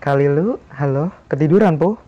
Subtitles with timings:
[0.00, 2.00] Kali lu, halo, ketiduran po?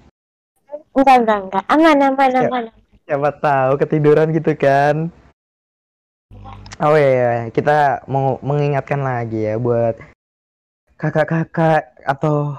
[0.96, 1.64] Enggak, enggak, enggak.
[1.68, 2.40] Aman, aman, Ya.
[2.48, 2.64] aman.
[3.04, 5.12] Siapa tahu ketiduran gitu kan?
[6.80, 10.00] Oh iya, iya, kita mau mengingatkan lagi ya buat
[10.96, 12.56] kakak-kakak atau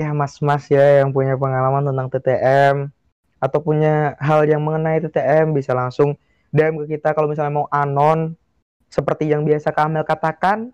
[0.00, 2.88] ya mas-mas ya yang punya pengalaman tentang TTM
[3.36, 6.16] atau punya hal yang mengenai TTM bisa langsung
[6.56, 8.32] DM ke kita kalau misalnya mau anon
[8.88, 10.72] seperti yang biasa Kamel katakan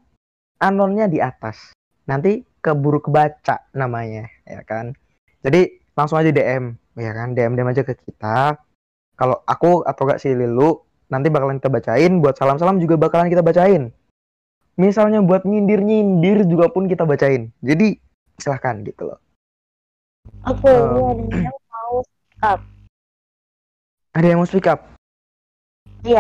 [0.63, 1.75] anonnya di atas
[2.07, 4.99] nanti keburu kebaca namanya ya kan?
[5.47, 7.39] Jadi langsung aja DM ya kan?
[7.39, 8.59] DM DM aja ke kita.
[9.15, 12.19] Kalau aku atau gak si Lilu nanti bakalan kita bacain.
[12.19, 13.95] Buat salam-salam juga bakalan kita bacain.
[14.75, 17.55] Misalnya buat nyindir-nyindir juga pun kita bacain.
[17.63, 18.03] Jadi
[18.37, 19.21] silahkan gitu loh.
[20.43, 21.95] Oke, Um, ini ada yang mau
[24.13, 24.83] ada yang mau speak up.
[26.03, 26.19] Oke,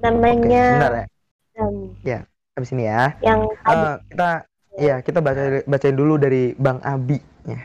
[0.00, 1.06] Namanya bentar ya.
[1.60, 1.92] Um,
[2.56, 3.14] habis ini ya.
[3.20, 3.40] Yang.
[3.54, 4.30] Eh, kita
[4.78, 7.60] ya kita baca bacain dulu dari Bang Abi ya.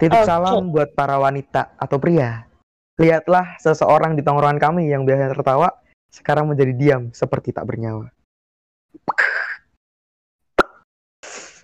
[0.00, 0.28] Titip Oke.
[0.28, 2.48] salam buat para wanita atau pria.
[2.96, 5.68] Lihatlah seseorang di tongkrongan kami yang biasanya tertawa
[6.08, 8.08] sekarang menjadi diam seperti tak bernyawa.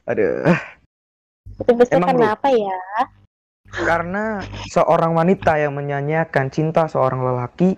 [0.06, 0.54] Aduh,
[1.64, 2.78] bisa emang, kenapa ya?
[3.72, 4.38] karena
[4.70, 7.74] seorang wanita yang menyanyiakan cinta seorang lelaki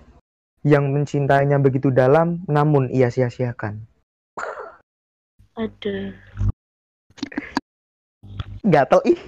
[0.66, 3.80] yang mencintainya begitu dalam namun ia sia-siakan.
[5.56, 6.12] Aduh.
[8.66, 9.20] Gatel ih.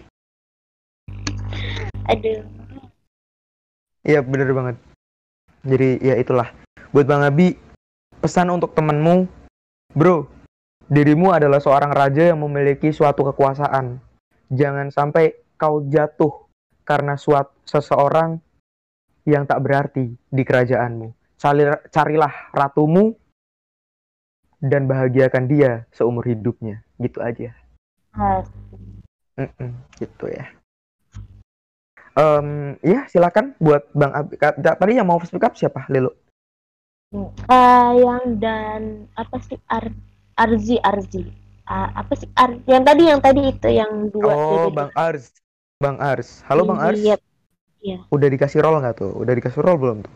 [2.10, 2.42] Aduh.
[4.02, 4.76] Iya bener banget.
[5.62, 6.50] Jadi ya itulah.
[6.90, 7.54] Buat Bang Abi,
[8.18, 9.28] pesan untuk temenmu,
[9.94, 10.26] bro,
[10.90, 14.02] dirimu adalah seorang raja yang memiliki suatu kekuasaan.
[14.50, 16.50] Jangan sampai kau jatuh
[16.82, 18.42] karena suatu seseorang
[19.28, 21.38] yang tak berarti di kerajaanmu.
[21.38, 23.14] Cari- Carilah ratumu
[24.58, 26.82] dan bahagiakan dia seumur hidupnya.
[26.98, 27.54] Gitu aja.
[29.40, 30.52] Mm-mm, gitu ya.
[32.12, 34.36] Em, ya silakan buat Bang Abi.
[34.36, 35.88] Tadi yang mau speak up siapa?
[35.88, 36.12] Lilo.
[37.48, 39.88] eh, yang dan apa sih Ar
[40.36, 41.24] Arzi Arzi.
[41.64, 45.32] Ah, apa sih Ar yang tadi yang tadi itu yang dua Oh, jadi Bang Ars.
[45.80, 46.44] Bang Ars.
[46.44, 47.00] Halo Bang Ars.
[47.80, 48.04] Iya.
[48.12, 49.16] Udah dikasih roll nggak tuh?
[49.16, 50.14] Udah dikasih roll belum tuh?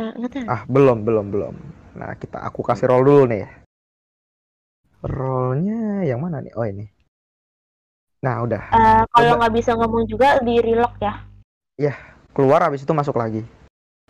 [0.00, 0.46] Eh, nggak tahu.
[0.48, 1.54] Ah, belum, belum, belum.
[2.00, 3.44] Nah, kita aku kasih roll dulu nih.
[5.04, 6.56] Rollnya yang mana nih?
[6.56, 6.88] Oh, ini.
[8.26, 8.62] Nah, udah.
[8.74, 11.22] Eh, kalau nggak bisa ngomong juga di relock ya.
[12.34, 13.46] Keluar habis itu masuk lagi.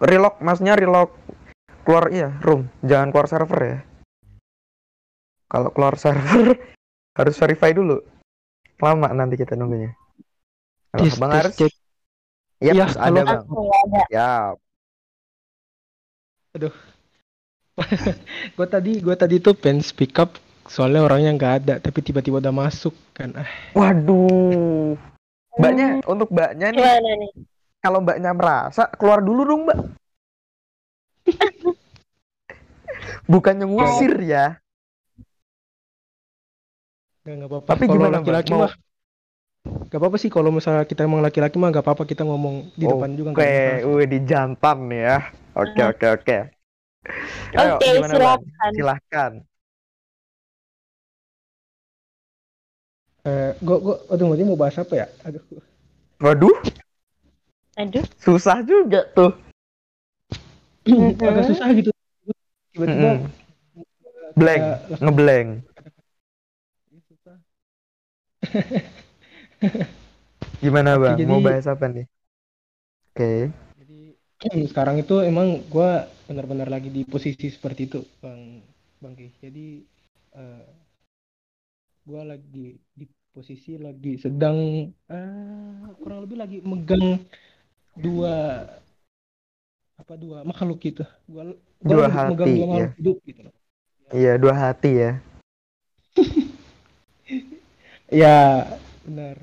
[0.00, 1.12] Relock, maksudnya relock.
[1.84, 2.64] Keluar iya, room.
[2.80, 3.78] Jangan keluar server ya.
[5.52, 6.56] Kalau keluar server
[7.12, 8.00] harus verify dulu.
[8.80, 9.92] Lama nanti kita nunggunya.
[10.96, 11.52] Halo, Tes, Bang Ars.
[11.52, 11.72] cek.
[12.64, 13.20] Yap, Iya, ada.
[13.20, 13.44] Bang.
[13.52, 14.02] Ada.
[14.08, 14.32] Ya,
[18.56, 22.54] gue tadi gue tadi tuh pengen speak up soalnya orangnya nggak ada tapi tiba-tiba udah
[22.54, 24.94] masuk kan ah waduh.
[25.56, 27.30] Mbaknya untuk mbaknya nih, Gimana nih?
[27.80, 29.78] kalau mbaknya merasa keluar dulu dong, Mbak.
[33.32, 34.60] Bukannya ngusir ya.
[37.24, 38.72] nggak nggak apa-apa Tapi kalau gimana, laki-laki Mau- mah
[39.66, 43.10] nggak apa-apa sih kalau misalnya kita emang laki-laki mah nggak apa-apa kita ngomong di depan
[43.18, 45.16] juga nggak Oke, wih di jantan ya.
[45.56, 46.36] Oke, oke, oke.
[47.56, 48.40] Oke, gimana, Bang?
[48.44, 48.70] silakan.
[48.76, 49.32] Silahkan.
[53.26, 55.42] Eh, gue gue aduh tadi mau bahas apa ya aduh
[56.16, 56.56] Waduh,
[57.76, 58.04] Aduh.
[58.16, 59.36] susah juga tuh.
[60.86, 61.18] Mhm.
[61.18, 61.90] agak susah gitu
[62.72, 63.28] tiba-tiba Mm-mm.
[64.32, 65.48] Blank, kayak ngeblank.
[67.04, 67.36] susah.
[70.62, 71.18] Gimana, Bang?
[71.26, 72.06] Mau jadi- bahas apa nih?
[73.12, 73.50] Oke.
[73.76, 74.00] Jadi
[74.68, 75.90] sekarang itu emang gue
[76.24, 78.60] benar-benar lagi di posisi seperti itu, bang,
[79.00, 79.28] bang Ki.
[79.40, 79.66] Jadi
[82.06, 83.04] gue lagi di
[83.36, 87.20] posisi lagi sedang eh, kurang lebih lagi megang
[87.92, 88.64] dua
[90.00, 91.04] apa dua makhluk gitu.
[91.28, 91.52] Gue
[91.84, 92.96] Dua megang hati, dua makhluk ya.
[92.96, 93.40] hidup gitu.
[94.16, 95.12] Iya, dua hati ya.
[98.06, 98.62] Ya
[99.02, 99.36] benar.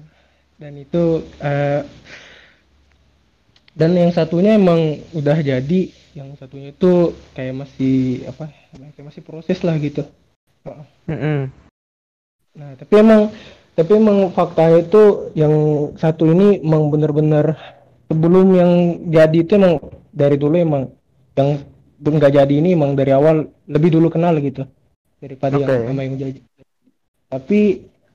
[0.57, 1.83] Dan itu eh,
[3.75, 8.49] dan yang satunya emang udah jadi, yang satunya itu kayak masih apa?
[8.95, 10.07] Kayak masih proses lah gitu.
[11.09, 11.51] Mm-mm.
[12.55, 13.33] Nah, tapi emang
[13.73, 15.53] tapi emang faktanya itu yang
[15.97, 17.57] satu ini emang bener-bener
[18.05, 18.71] sebelum yang
[19.09, 19.81] jadi itu emang
[20.13, 20.83] dari dulu emang
[21.33, 21.65] yang
[21.97, 24.69] belum nggak jadi ini emang dari awal lebih dulu kenal gitu
[25.17, 25.63] daripada Oke.
[25.65, 26.39] yang sama yang jadi.
[27.31, 27.61] Tapi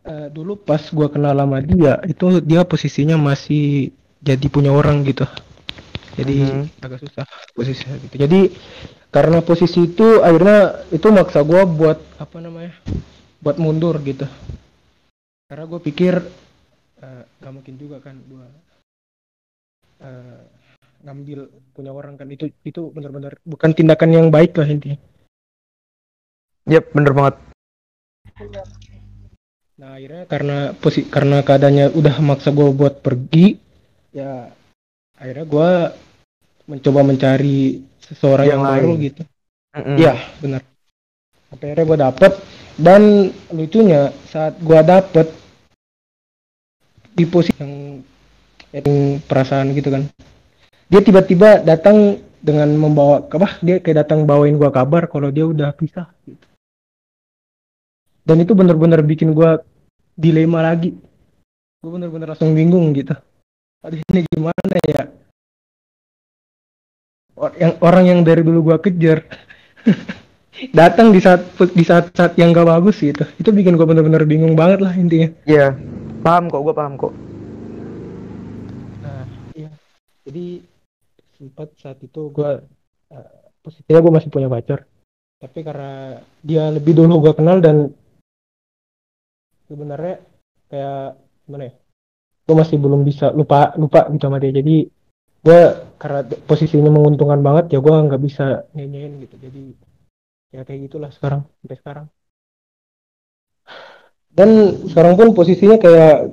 [0.06, 3.90] eh, dulu pas gua kenal sama dia itu dia posisinya masih
[4.22, 5.26] jadi punya orang gitu.
[6.14, 6.84] Jadi Mhm.
[6.84, 7.24] agak susah
[7.56, 8.14] posisinya gitu.
[8.14, 8.40] Jadi
[9.10, 12.76] karena posisi itu akhirnya itu maksa gua buat apa namanya?
[13.38, 14.26] buat mundur gitu
[15.48, 16.14] karena gue pikir
[17.00, 18.46] eh, gak mungkin juga kan gue
[20.04, 20.40] eh,
[21.08, 21.40] ngambil
[21.72, 24.98] punya orang kan itu itu benar-benar bukan tindakan yang baik lah intinya
[26.68, 27.34] Yap, bener banget.
[29.80, 33.56] nah akhirnya karena posi karena keadaannya udah maksa gue buat pergi
[34.12, 34.52] ya
[35.16, 35.70] akhirnya gue
[36.68, 39.22] mencoba mencari seseorang Yang yang, baru gitu.
[39.78, 40.60] Iya, benar.
[41.48, 42.32] Sampai akhirnya gue dapet
[42.78, 45.26] dan lucunya saat gue dapet
[47.18, 47.98] di posisi yang
[48.70, 50.06] yang perasaan gitu kan,
[50.86, 53.58] dia tiba-tiba datang dengan membawa apa?
[53.66, 56.06] Dia kayak datang bawain gue kabar kalau dia udah pisah.
[56.22, 56.46] Gitu.
[58.22, 59.58] Dan itu bener-bener bikin gue
[60.14, 60.94] dilema lagi.
[61.82, 63.16] Gue bener-bener langsung bingung gitu.
[63.82, 65.02] Aduh ini gimana ya?
[67.34, 69.26] Or- yang orang yang dari dulu gue kejar
[70.74, 73.48] datang di saat di saat saat yang gak bagus gitu itu.
[73.50, 75.30] Bikin gue bener-bener bingung banget lah intinya.
[75.48, 75.74] Iya,
[76.22, 77.12] paham kok, gue paham kok.
[79.02, 79.24] nah
[79.54, 79.70] iya.
[80.26, 80.62] Jadi
[81.38, 82.50] sempat saat itu gue
[83.14, 83.30] uh,
[83.62, 84.84] posisinya gue masih punya pacar.
[85.38, 87.94] Tapi karena dia lebih dulu gue kenal dan
[89.70, 90.18] sebenarnya
[90.68, 91.14] kayak
[91.46, 91.74] gimana ya
[92.48, 94.56] gue masih belum bisa lupa lupa gitu sama dia.
[94.56, 94.88] Jadi
[95.38, 95.60] gue
[96.00, 99.36] karena posisinya menguntungkan banget ya gue nggak bisa nyanyiin gitu.
[99.36, 99.62] Jadi
[100.48, 102.06] ya kayak gitulah sekarang sampai sekarang
[104.32, 104.48] dan
[104.88, 106.32] sekarang pun posisinya kayak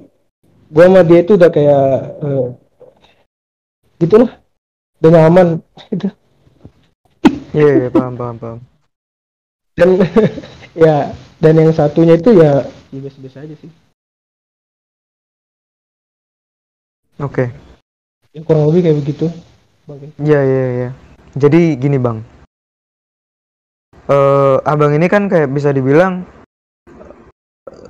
[0.71, 1.85] gue sama dia itu udah kayak
[2.23, 2.47] eh,
[4.00, 4.31] gitulah
[5.03, 5.47] udah nyaman
[5.91, 6.09] gitu
[7.56, 8.59] Iya, iya, paham, paham, paham.
[9.79, 9.95] dan
[10.83, 13.71] ya dan yang satunya itu ya biasa-biasa aja sih
[17.23, 17.47] Oke.
[18.35, 19.25] ya, kurang lebih kayak begitu.
[20.19, 20.89] Iya, iya, iya.
[21.39, 22.35] Jadi gini, Bang.
[24.06, 26.22] Eh, abang ini kan kayak bisa dibilang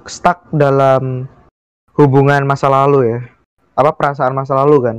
[0.07, 1.27] stuck dalam
[1.99, 3.19] hubungan masa lalu ya.
[3.75, 4.97] Apa perasaan masa lalu kan?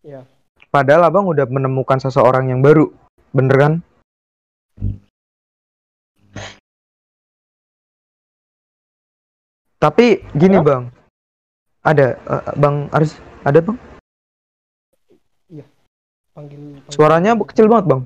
[0.00, 0.24] Iya.
[0.72, 2.88] Padahal abang udah menemukan seseorang yang baru,
[3.36, 3.72] bener kan?
[9.76, 10.64] Tapi gini, Ada?
[10.64, 10.84] Bang.
[11.84, 13.76] Ada, eh, Bang Aris, ada, Bang?
[16.36, 16.92] panggil, panggil.
[16.92, 18.02] Suaranya kecil banget, Bang.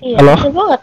[0.00, 0.32] Iya, Halo?
[0.36, 0.80] betul banget.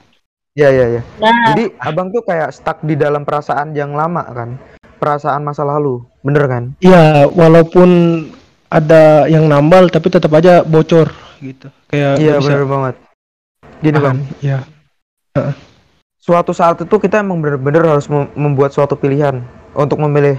[0.51, 1.01] Iya, iya, iya.
[1.23, 4.59] Nah, Jadi abang tuh kayak stuck di dalam perasaan yang lama kan,
[4.99, 6.63] perasaan masa lalu, bener kan?
[6.83, 7.89] Iya, walaupun
[8.67, 11.07] ada yang nambal tapi tetap aja bocor
[11.39, 11.71] gitu.
[11.87, 12.95] Kayak Iya bisa bener banget.
[13.79, 14.59] Gini bang, Iya.
[16.19, 20.37] suatu saat itu kita emang bener-bener harus mem- membuat suatu pilihan untuk memilih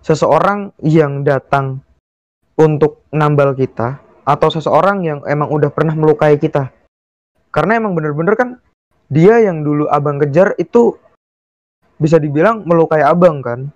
[0.00, 1.82] seseorang yang datang
[2.54, 6.70] untuk nambal kita atau seseorang yang emang udah pernah melukai kita.
[7.50, 8.48] Karena emang bener-bener kan
[9.08, 10.96] dia yang dulu abang kejar itu
[11.96, 13.70] bisa dibilang melukai abang kan,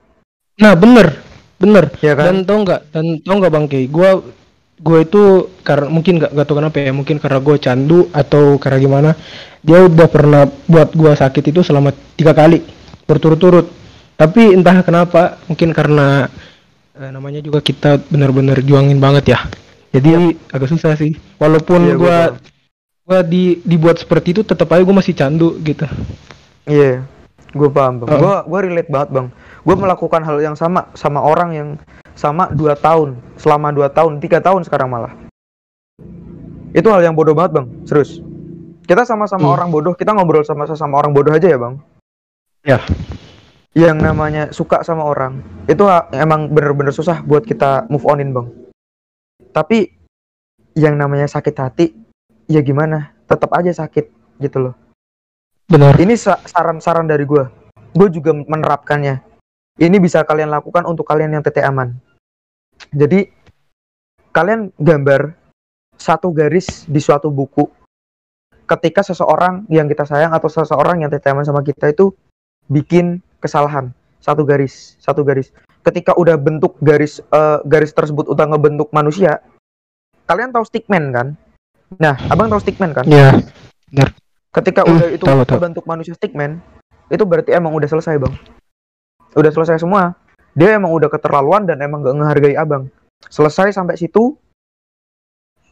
[0.58, 1.22] Nah, bener.
[1.58, 1.90] Bener.
[2.02, 2.34] ya kan?
[2.34, 2.80] Dan tau nggak?
[2.94, 3.86] Dan tau nggak Bang Kei?
[3.86, 4.18] Gua
[4.78, 5.22] gue itu
[5.66, 9.10] karena mungkin nggak nggak tahu kenapa ya mungkin karena gue candu atau karena gimana
[9.58, 12.62] dia udah pernah buat gua sakit itu selama tiga kali
[13.02, 13.66] berturut-turut
[14.14, 16.30] tapi entah kenapa mungkin karena
[16.94, 19.38] eh, namanya juga kita benar-benar juangin banget ya
[19.90, 21.10] jadi agak susah sih
[21.42, 22.18] walaupun Iya, gua
[23.08, 25.88] gua di dibuat seperti itu tetap aja gue masih candu gitu
[26.68, 27.00] Iya,
[27.56, 28.20] gue paham bang.
[28.20, 29.26] Gue gue relate banget bang.
[29.64, 31.68] Gue melakukan hal yang sama sama orang yang
[32.12, 35.16] sama dua tahun, selama dua tahun, tiga tahun sekarang malah.
[36.76, 38.20] Itu hal yang bodoh banget bang, serius.
[38.84, 39.56] Kita sama-sama Hmm.
[39.56, 41.74] orang bodoh, kita ngobrol sama sesama orang bodoh aja ya bang.
[42.68, 42.84] Ya.
[43.72, 45.40] Yang namanya suka sama orang,
[45.72, 48.44] itu emang bener-bener susah buat kita move onin bang.
[49.56, 49.88] Tapi
[50.76, 51.86] yang namanya sakit hati,
[52.48, 53.12] ya gimana?
[53.28, 54.74] Tetap aja sakit gitu loh.
[55.68, 55.94] Benar.
[56.00, 57.44] Ini sa- saran-saran dari gue
[57.92, 59.20] gue juga menerapkannya.
[59.78, 61.94] Ini bisa kalian lakukan untuk kalian yang TT aman.
[62.90, 63.30] Jadi
[64.34, 65.36] kalian gambar
[65.94, 67.68] satu garis di suatu buku.
[68.68, 72.10] Ketika seseorang yang kita sayang atau seseorang yang TT aman sama kita itu
[72.66, 73.94] bikin kesalahan.
[74.18, 75.54] Satu garis satu garis.
[75.86, 79.40] Ketika udah bentuk garis eh, garis tersebut udah ngebentuk manusia
[80.28, 81.26] kalian tahu stickman kan
[81.96, 83.08] nah abang tahu stickman kan?
[83.08, 83.32] Ya
[84.52, 85.58] ketika Hmm, udah itu tahu, tahu.
[85.60, 86.60] bentuk manusia stickman
[87.08, 88.34] itu berarti emang udah selesai bang.
[89.32, 90.12] Udah selesai semua.
[90.52, 92.90] Dia emang udah keterlaluan dan emang gak ngehargai abang.
[93.30, 94.34] Selesai sampai situ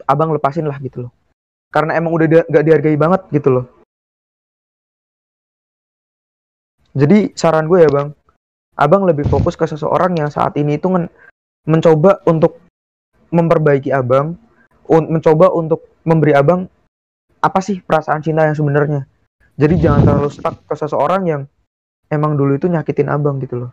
[0.06, 1.12] abang lepasin lah gitu loh.
[1.74, 3.64] Karena emang udah dia- gak dihargai banget gitu loh.
[6.96, 8.08] Jadi saran gue ya bang.
[8.76, 11.12] Abang lebih fokus ke seseorang yang saat ini itu men-
[11.66, 12.60] mencoba untuk
[13.32, 14.36] memperbaiki abang
[14.86, 16.70] un- mencoba untuk memberi abang
[17.42, 19.04] apa sih perasaan cinta yang sebenarnya
[19.58, 21.42] jadi jangan terlalu stuck ke seseorang yang
[22.08, 23.72] emang dulu itu nyakitin abang gitu loh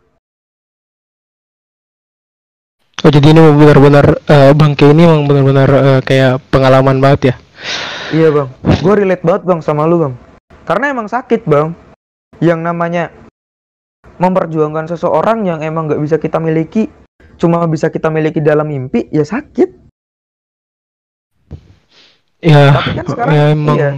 [3.04, 7.34] Oh jadi ini benar-benar eh, bangke ini memang benar-benar eh, kayak pengalaman banget ya.
[8.16, 10.16] Iya bang, gue relate banget bang sama lu bang.
[10.64, 11.76] Karena emang sakit bang.
[12.40, 13.12] Yang namanya
[14.16, 16.88] memperjuangkan seseorang yang emang nggak bisa kita miliki,
[17.36, 19.83] cuma bisa kita miliki dalam mimpi, ya sakit.
[22.44, 23.90] Ya, Tapi kan sekarang, ya emang iya.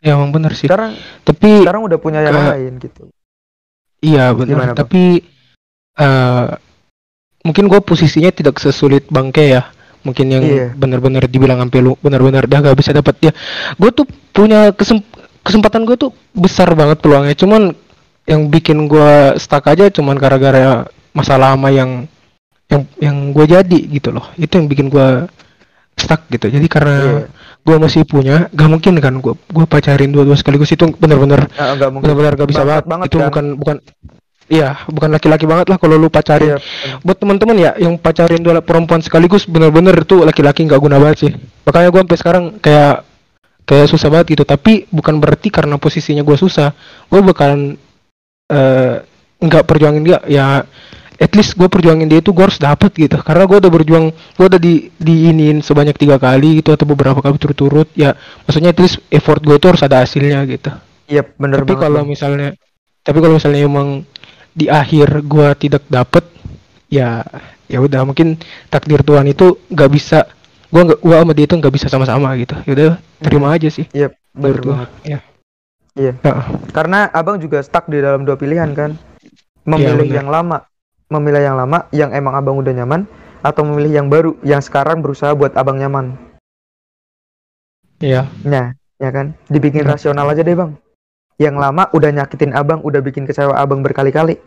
[0.00, 0.64] ya emang benar sih.
[0.64, 3.02] Sekarang Tapi sekarang udah punya yang Ke- lain gitu.
[4.00, 4.72] iya benar.
[4.72, 5.20] Tapi
[5.94, 6.46] eh
[7.44, 9.68] mungkin gue posisinya tidak sesulit bangke ya.
[10.04, 10.66] Mungkin yang Iya.
[10.76, 13.32] benar-benar dibilang sampai lu benar-benar dah gak bisa dapat ya.
[13.76, 15.04] Gue tuh punya kesem-
[15.40, 17.36] kesempatan gue tuh besar banget peluangnya.
[17.36, 17.72] Cuman
[18.24, 21.90] yang bikin gue stuck aja cuman gara-gara masalah lama yang
[22.68, 24.24] yang yang gue jadi gitu loh.
[24.36, 25.28] Itu yang bikin gue
[25.94, 26.46] stuck gitu.
[26.48, 27.26] Jadi karena Iya.
[27.60, 31.88] gue masih punya, gak mungkin kan gue gue pacarin dua-dua sekaligus itu benar-benar Ah, nggak
[31.88, 32.04] mungkin.
[32.04, 32.84] benar-benar gak bisa banget.
[32.84, 33.26] banget itu kan?
[33.26, 33.76] bukan bukan
[34.44, 37.00] iya bukan laki-laki banget lah kalau lu pacarin bener.
[37.00, 41.32] buat teman-teman ya yang pacarin dua perempuan sekaligus benar-benar itu laki-laki nggak guna banget sih
[41.64, 43.08] makanya gue sampai sekarang kayak
[43.64, 46.76] kayak susah banget gitu tapi bukan berarti karena posisinya gue susah
[47.08, 47.80] gue bakalan
[48.46, 48.94] eh,
[49.40, 50.60] nggak perjuangin dia ya
[51.20, 53.18] at least gue perjuangin dia itu gue harus dapet gitu.
[53.22, 57.38] Karena gue udah berjuang gue udah di diinin sebanyak tiga kali gitu atau beberapa kali
[57.38, 58.14] turut-turut ya
[58.46, 60.70] maksudnya at least effort gue itu harus ada hasilnya gitu.
[61.04, 62.56] Iya, bener tapi kalau misalnya
[63.04, 63.88] tapi kalau misalnya emang
[64.54, 66.24] di akhir gua tidak dapet
[66.88, 67.20] ya
[67.66, 68.38] ya udah mungkin
[68.70, 70.24] takdir Tuhan itu nggak bisa
[70.72, 72.56] gua nggak gua sama dia itu nggak bisa sama-sama gitu.
[72.64, 72.90] Ya udah
[73.20, 73.84] terima aja sih.
[73.92, 74.90] Iya, bener menurut gua banget.
[75.04, 75.18] ya.
[75.94, 76.12] Iya.
[76.24, 76.34] Ya,
[76.74, 78.96] Karena abang juga stuck di dalam dua pilihan kan.
[79.64, 80.18] Memilih bener.
[80.20, 80.64] yang lama,
[81.08, 83.08] memilih yang lama yang emang abang udah nyaman,
[83.44, 86.16] atau memilih yang baru yang sekarang berusaha buat abang nyaman.
[88.00, 89.36] iya Nah, ya kan?
[89.52, 90.00] Dibikin Bener.
[90.00, 90.72] rasional aja deh bang.
[91.36, 94.40] Yang lama udah nyakitin abang, udah bikin kecewa abang berkali-kali.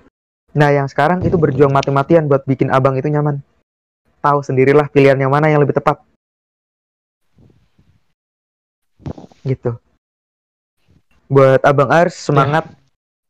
[0.58, 3.44] Nah, yang sekarang itu berjuang mati-matian buat bikin abang itu nyaman.
[4.24, 6.02] Tahu sendirilah pilihan yang mana yang lebih tepat.
[9.46, 9.78] Gitu.
[11.28, 12.66] Buat abang Ars semangat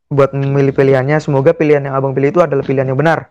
[0.08, 1.18] buat memilih pilihannya.
[1.18, 3.28] Semoga pilihan yang abang pilih itu adalah pilihan yang benar.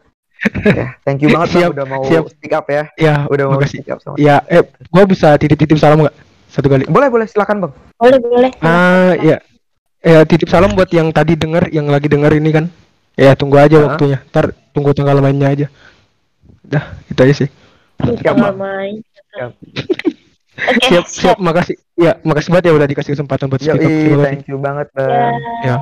[0.69, 2.23] ya, thank you banget bang Siap, udah mau siap.
[2.29, 2.85] speak up ya.
[2.95, 4.21] ya Udah mau makasih speak up sama.
[4.21, 6.13] ya eh gua bisa titip-titip salam nggak
[6.47, 7.73] satu kali Boleh boleh silakan bang.
[7.97, 8.51] Boleh, boleh.
[8.61, 9.41] ah ya
[9.99, 12.65] ya titip salam buat yang tadi denger yang lagi denger ini kan
[13.17, 13.85] ya tunggu aja Ah.
[13.89, 15.67] waktunya ntar tunggu tanggal mainnya aja
[16.63, 17.49] dah itu aja sih
[17.97, 19.01] Siap, main.
[19.33, 19.51] Siap.
[20.57, 23.97] Oke, siap siap makasih ya makasih banget ya udah dikasih kesempatan buat speak up terima
[23.97, 25.35] kasih thank you banget Ya, bang.
[25.65, 25.77] Ya.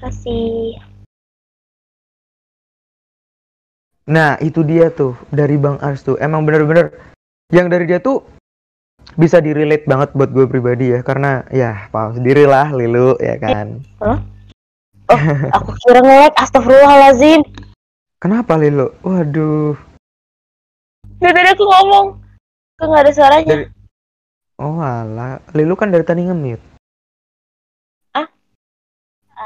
[0.00, 0.78] Kasih.
[4.06, 6.14] Nah, itu dia tuh dari Bang Ars tuh.
[6.22, 6.94] Emang bener-bener
[7.50, 8.22] yang dari dia tuh
[9.18, 11.02] bisa direlate banget buat gue pribadi ya.
[11.02, 13.82] Karena ya paham sendiri lah Lilu ya kan.
[15.54, 17.42] Aku kira nge-lag, astagfirullahaladzim.
[18.22, 18.94] Kenapa Lilu?
[19.02, 19.74] Waduh.
[21.18, 22.06] Dari tadi aku ngomong.
[22.78, 23.46] Kok nggak ada suaranya?
[23.48, 23.70] Dari-
[24.56, 25.42] Oh alah.
[25.52, 26.75] Lilu kan dari tadi nge-mute.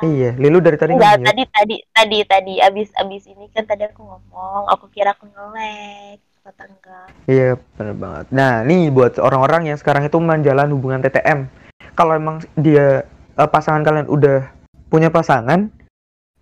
[0.01, 4.01] Iya, Lilu dari tadi Enggak, tadi tadi tadi tadi abis abis ini kan tadi aku
[4.01, 6.19] ngomong, aku kira aku nge-lag.
[6.41, 7.07] Kata enggak.
[7.29, 8.27] Iya, bener banget.
[8.33, 11.53] Nah, nih buat orang-orang yang sekarang itu menjalin hubungan TTM.
[11.93, 13.05] Kalau emang dia
[13.37, 14.49] eh, pasangan kalian udah
[14.89, 15.69] punya pasangan,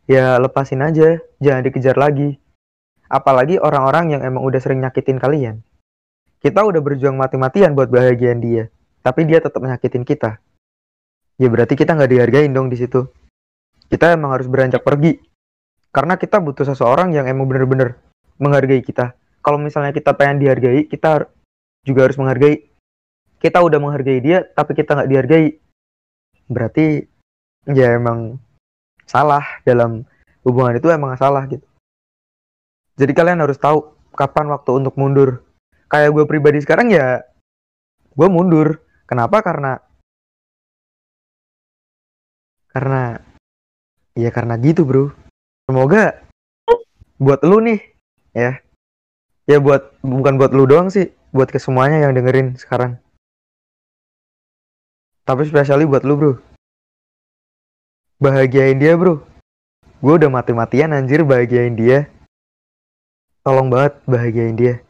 [0.06, 2.38] ya lepasin aja, jangan dikejar lagi.
[3.10, 5.66] Apalagi orang-orang yang emang udah sering nyakitin kalian.
[6.38, 8.70] Kita udah berjuang mati-matian buat bahagian dia,
[9.02, 10.38] tapi dia tetap nyakitin kita.
[11.42, 13.10] Ya berarti kita nggak dihargain dong di situ.
[13.88, 15.16] Kita emang harus beranjak pergi.
[15.88, 17.97] Karena kita butuh seseorang yang emang bener-bener
[18.37, 19.16] menghargai kita
[19.49, 21.25] kalau misalnya kita pengen dihargai, kita
[21.87, 22.68] juga harus menghargai.
[23.40, 25.47] Kita udah menghargai dia, tapi kita nggak dihargai.
[26.50, 27.07] Berarti
[27.71, 28.42] ya emang
[29.09, 30.04] salah dalam
[30.45, 31.64] hubungan itu emang salah gitu.
[33.00, 35.47] Jadi kalian harus tahu kapan waktu untuk mundur.
[35.88, 37.23] Kayak gue pribadi sekarang ya,
[38.12, 38.85] gue mundur.
[39.09, 39.40] Kenapa?
[39.40, 39.80] Karena
[42.68, 43.16] karena
[44.18, 45.14] ya karena gitu bro.
[45.70, 46.18] Semoga
[47.22, 47.78] buat lu nih
[48.34, 48.58] ya.
[49.46, 52.98] Ya buat bukan buat lu doang sih buat ke semuanya yang dengerin sekarang.
[55.22, 56.32] Tapi spesialnya buat lu bro.
[58.18, 59.22] Bahagiain dia bro.
[60.02, 62.10] Gue udah mati-matian anjir bahagiain dia.
[63.46, 64.82] Tolong banget bahagiain dia.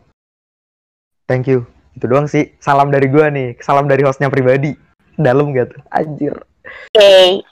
[1.29, 1.69] Thank you.
[1.93, 3.61] Itu doang sih salam dari gua nih.
[3.61, 4.73] Salam dari hostnya pribadi.
[5.19, 6.35] Dalam gak tuh anjir.
[6.95, 7.43] Oke.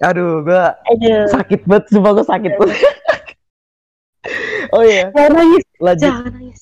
[0.00, 1.28] Aduh Aduh.
[1.32, 2.78] sakit banget sumpah gua sakit banget
[4.76, 6.60] oh iya Jangan nangis, lanjut jangan nangis.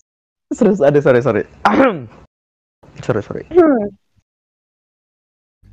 [0.48, 1.44] Terus ada sorry sorry.
[3.04, 3.44] sorry sorry.
[3.52, 3.92] Hmm.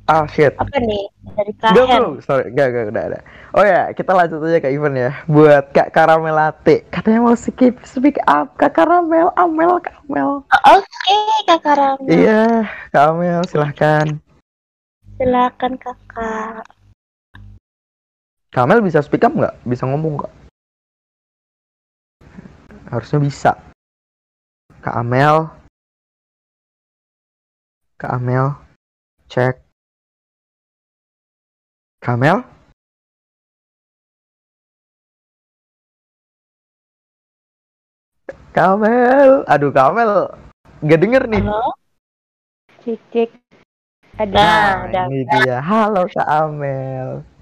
[0.06, 0.52] Ah shit.
[0.54, 1.08] Apa nih?
[1.34, 1.74] Dari Kahen.
[1.74, 3.18] belum, sorry, enggak, enggak, udah ada.
[3.56, 5.10] Oh ya, kita lanjut aja ke event ya.
[5.26, 10.44] Buat Kak Karamelate, katanya mau skip speak up Kak Karamel, Amel, Kak Amel.
[10.46, 11.16] Oke,
[11.48, 12.06] Kakak Rama.
[12.06, 14.06] Iya, Kak Amel, silahkan.
[15.18, 16.75] Silakan Kakak.
[18.56, 19.52] Kak Amel bisa speak up nggak?
[19.68, 20.32] Bisa ngomong nggak?
[22.88, 23.52] Harusnya bisa.
[24.80, 25.52] Kak Amel.
[28.00, 28.56] Kak Amel.
[29.28, 29.60] Cek.
[32.00, 32.40] Kak Amel?
[38.56, 39.44] Kak Amel.
[39.52, 40.32] Aduh, Kak Amel.
[40.80, 41.42] Nggak denger nih.
[41.44, 41.76] Halo?
[42.80, 43.30] Cicik
[44.16, 45.00] ada Nah, ada.
[45.12, 45.60] ini dia.
[45.60, 47.35] Halo Kak Amel.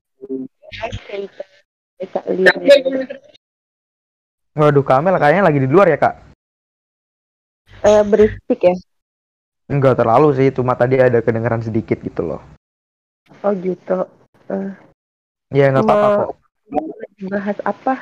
[4.55, 6.15] Waduh, Kak Amel kayaknya lagi di luar ya, Kak?
[7.85, 8.75] Eh, berisik ya
[9.65, 12.41] Enggak terlalu sih, cuma tadi ada kedengeran sedikit gitu loh.
[13.41, 14.05] oh gitu
[15.51, 16.37] Ya nggak apa-apa kok.
[17.25, 17.95] bahas apa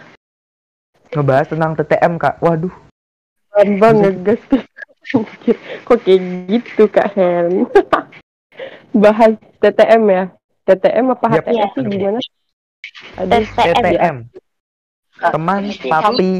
[1.13, 2.41] Ngebahas tentang TTM, Kak.
[2.41, 2.73] Waduh.
[3.53, 4.41] Bambang ngegas
[5.13, 7.67] Anjir, kok kayak gitu Kak Hen
[9.03, 10.25] bahas TTM ya
[10.65, 11.27] TTM apa.
[11.37, 12.19] HTS sih gimana
[13.19, 13.77] Aduh, TTM.
[13.77, 14.17] TTM.
[15.23, 16.31] Teman, tapi,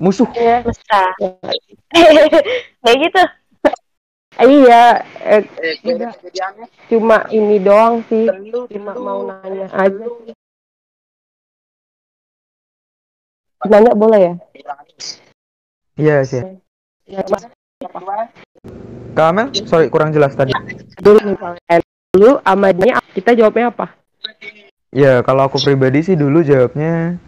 [0.00, 0.28] musuh.
[0.36, 0.62] ya.
[0.64, 1.04] Mesra.
[1.20, 1.30] Ya,
[2.84, 3.22] Kayak gitu.
[4.36, 5.42] iya eh,
[5.80, 6.12] udah
[6.92, 8.28] cuma ini doang sih
[8.68, 10.36] cuma mau nanya aja sih.
[13.64, 14.34] nanya boleh ya
[15.96, 16.44] Iya sih.
[17.08, 17.48] Ya, Mas.
[19.16, 20.52] Kak Amel, sorry kurang jelas tadi.
[21.00, 21.80] dulu misalnya
[22.12, 22.36] dulu
[23.16, 23.96] kita jawabnya apa
[24.96, 27.20] Ya kalau aku pribadi sih dulu jawabnya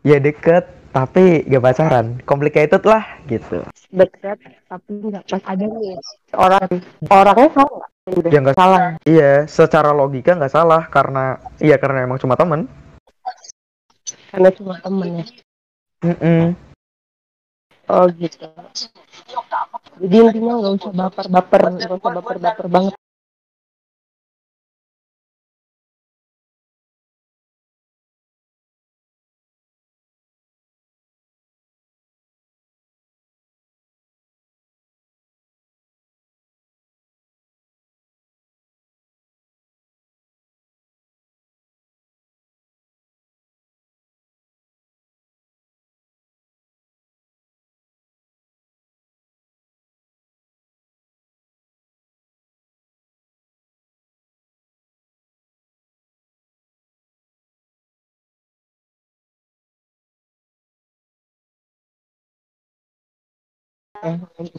[0.00, 3.60] ya deket tapi gak pacaran, complicated lah gitu.
[3.92, 6.00] dekat tapi nggak pas ada nih
[6.32, 6.64] orang
[7.12, 8.32] orangnya salah nggak?
[8.32, 12.64] Ya nggak salah Iya, secara logika nggak salah karena iya karena emang cuma temen.
[14.32, 15.24] karena cuma temen ya
[16.06, 16.42] Mm-mm.
[17.90, 18.46] oh gitu
[20.00, 22.94] jadi intinya nggak usah baper baper nggak usah baper baper banget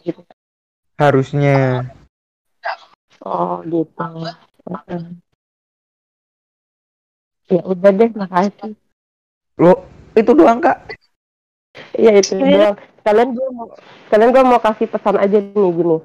[0.02, 0.20] gitu.
[0.98, 1.86] Harusnya.
[3.26, 3.98] oh gitu
[7.48, 8.76] ya udah deh makasih
[9.58, 10.94] Lo itu doang kak?
[11.98, 12.74] iya itu Iya.
[12.74, 13.66] doang kalian gue mau
[14.12, 16.02] kalian gue mau kasih pesan aja nih gini tuh?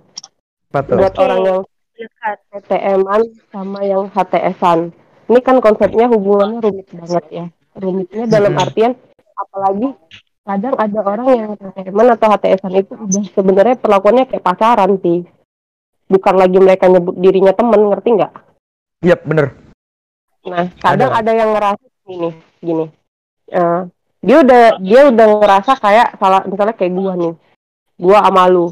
[0.72, 1.62] buat orang yang.
[2.50, 3.22] PTM-an
[3.54, 4.90] sama yang HTS-an.
[5.30, 7.46] Ini kan konsepnya hubungannya rumit banget ya.
[7.78, 8.98] Rumitnya dalam artian
[9.38, 9.94] apalagi
[10.44, 15.24] kadang ada orang yang PTM-an atau HTS-an itu udah sebenarnya perlakuannya kayak pacaran sih.
[16.12, 18.34] Bukan lagi mereka nyebut dirinya temen, ngerti nggak?
[19.08, 19.56] Yap bener.
[20.44, 21.24] Nah, kadang Ada.
[21.24, 22.30] ada, yang ngerasa gini,
[22.60, 22.86] gini.
[23.48, 23.82] Eh,
[24.24, 27.34] dia udah dia udah ngerasa kayak salah misalnya kayak gua nih.
[27.96, 28.68] Gua sama lu.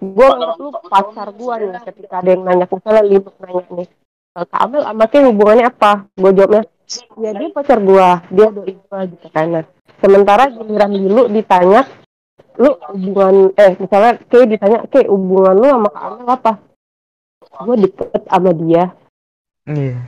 [0.00, 3.88] Gua lu pacar gua nih ketika ada yang nanya misalnya Libuk nanya nih.
[4.40, 5.92] "Eh, Kak Amel sama hubungannya apa?
[6.16, 6.62] Gua jawabnya,
[7.20, 9.46] ya dia pacar gua, dia doi gua gitu kan.
[9.50, 9.64] Nah,
[10.02, 11.86] sementara giliran dulu ditanya
[12.60, 16.52] lu hubungan eh misalnya Kay ditanya Kay hubungan lu sama Amel apa?
[17.60, 18.84] Gua deket sama dia,
[19.68, 20.00] Iya.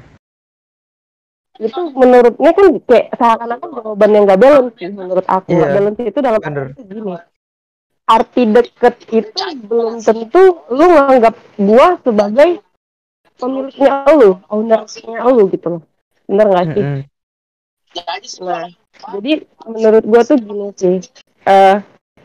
[1.62, 6.40] itu menurutnya kan kayak seakan-akan jawaban yang gak balance menurut aku Nggak balance itu dalam
[6.42, 7.12] arti gini
[8.08, 12.50] arti deket itu belum tentu lu nganggap gua sebagai
[13.38, 15.82] pemiliknya lu ownernya lu gitu loh
[16.32, 16.84] bener gak sih?
[18.40, 18.72] Nah
[19.12, 20.96] jadi menurut gua tuh gini sih
[21.44, 21.76] eh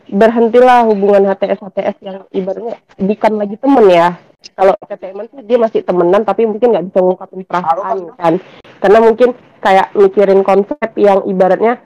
[0.08, 4.16] berhentilah hubungan HTS HTS yang ibaratnya bukan lagi temen ya.
[4.54, 8.34] Kalau TTM tuh dia masih temenan tapi mungkin nggak bisa ngungkapin perasaan kan?
[8.78, 11.82] Karena mungkin kayak mikirin konsep yang ibaratnya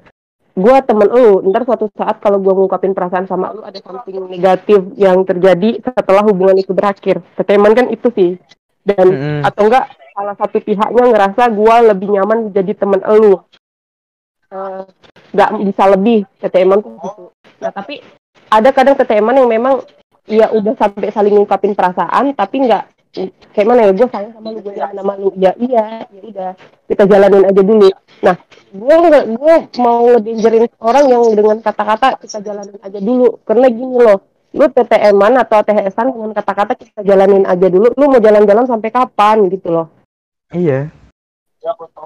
[0.52, 4.84] gua temen lu ntar suatu saat kalau gua ngungkapin perasaan sama lu ada something negatif
[5.00, 7.24] yang terjadi setelah hubungan itu berakhir.
[7.40, 8.30] TTM kan itu sih.
[8.84, 9.40] Dan Mm-mm.
[9.48, 13.40] atau enggak salah satu pihaknya ngerasa gua lebih nyaman jadi temen elu.
[14.52, 14.82] Eh,
[15.32, 17.24] nggak bisa lebih TTM tuh gitu.
[17.64, 18.04] Nah tapi
[18.52, 19.74] ada kadang TTM yang memang
[20.28, 22.84] ya udah sampai saling ngungkapin perasaan tapi nggak
[23.56, 25.32] kayak mana ya gue sayang sama lu gue sayang sama lu.
[25.40, 26.50] Ya iya ya udah
[26.84, 27.88] kita jalanin aja dulu.
[28.20, 28.36] Nah
[28.76, 33.28] gue nggak gue mau ngedangerin orang yang dengan kata-kata kita jalanin aja dulu.
[33.48, 34.18] Karena gini loh
[34.52, 39.48] lu TTM-an atau THS-an dengan kata-kata kita jalanin aja dulu lu mau jalan-jalan sampai kapan
[39.48, 40.01] gitu loh
[40.52, 40.92] Iya.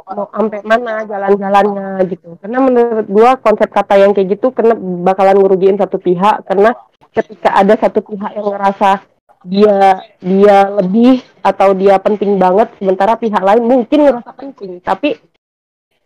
[0.07, 2.37] mau sampai mana jalan-jalannya gitu.
[2.39, 6.45] Karena menurut gua konsep kata yang kayak gitu karena bakalan ngerugiin satu pihak.
[6.47, 6.77] Karena
[7.11, 9.03] ketika ada satu pihak yang ngerasa
[9.47, 14.79] dia dia lebih atau dia penting banget sementara pihak lain mungkin ngerasa penting.
[14.85, 15.17] Tapi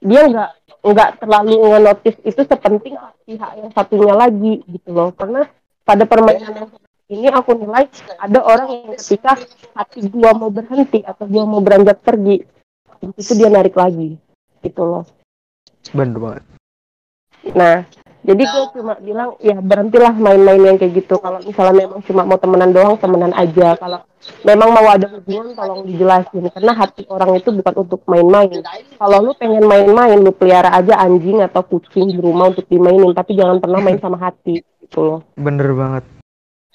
[0.01, 0.51] dia nggak
[0.81, 5.11] nggak terlalu nge-notice itu sepenting pihak yang satunya lagi gitu loh.
[5.13, 5.45] Karena
[5.85, 6.71] pada permainan yang
[7.11, 9.35] ini aku nilai ada orang yang ketika
[9.75, 12.47] hati gua mau berhenti atau gua mau beranjak pergi
[13.19, 14.17] itu dia narik lagi
[14.63, 15.05] gitu loh.
[15.91, 16.45] Bener banget.
[17.57, 17.89] nah
[18.21, 21.17] jadi gue cuma bilang ya berhentilah main-main yang kayak gitu.
[21.17, 23.81] Kalau misalnya memang cuma mau temenan doang temenan aja.
[23.81, 24.05] Kalau
[24.45, 26.53] memang mau ada hubungan tolong dijelasin.
[26.53, 28.61] Karena hati orang itu bukan untuk main-main.
[29.01, 33.17] Kalau lu pengen main-main lu pelihara aja anjing atau kucing di rumah untuk dimainin.
[33.17, 35.21] Tapi jangan pernah main sama hati gitu loh.
[35.41, 36.20] Bener banget.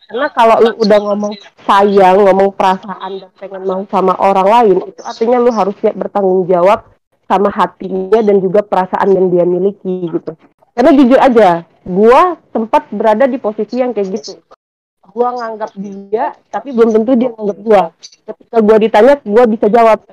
[0.06, 1.34] Karena kalau lu udah ngomong
[1.66, 6.46] sayang, ngomong perasaan dan pengen mau sama orang lain, itu artinya lu harus siap bertanggung
[6.46, 6.86] jawab
[7.26, 10.38] sama hatinya dan juga perasaan yang dia miliki gitu.
[10.78, 14.38] Karena jujur aja, gua sempat berada di posisi yang kayak gitu.
[15.10, 17.84] Gua nganggap dia, tapi belum tentu dia nganggap gua.
[18.02, 20.06] Ketika gua ditanya, gua bisa jawab.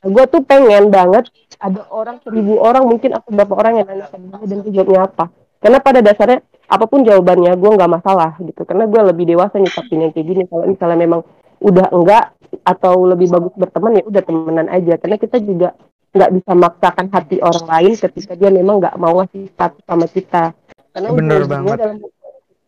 [0.00, 1.28] Gua tuh pengen banget
[1.60, 5.00] ada orang seribu orang mungkin atau beberapa orang yang nanya ke gue dan gue jawabnya
[5.12, 5.24] apa.
[5.60, 6.40] Karena pada dasarnya
[6.70, 8.62] apa pun jawabannya gue nggak masalah gitu.
[8.62, 10.42] Karena gue lebih dewasa nyikapin yang kayak gini.
[10.46, 11.20] Kalau misalnya memang
[11.58, 12.24] udah enggak
[12.62, 14.94] atau lebih bagus berteman ya udah temenan aja.
[15.02, 15.74] Karena kita juga
[16.14, 20.54] nggak bisa maksakan hati orang lain ketika dia memang nggak mau ngasih status sama kita.
[20.94, 21.76] Karena Bener banget.
[21.82, 21.98] dalam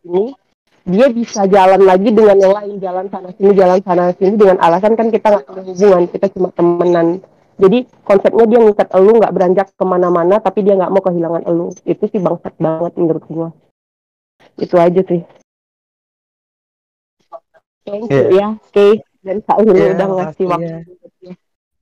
[0.03, 0.35] ini
[0.83, 2.75] dia bisa jalan lagi dengan yang lain.
[2.83, 4.35] Jalan sana sini jalan sana sini.
[4.35, 7.23] Dengan alasan kan kita nggak punya hubungan kita cuma temenan.
[7.55, 11.71] Jadi konsepnya dia ngikat elu nggak beranjak ke mana-mana tapi dia nggak mau kehilangan elu.
[11.87, 13.49] Itu sih bangsat banget menurut gua
[14.59, 15.21] itu aja sih
[17.83, 18.87] thank you ya oke
[19.23, 21.33] dan Kak Ulu Iya, udah ngasih makasih waktu ya.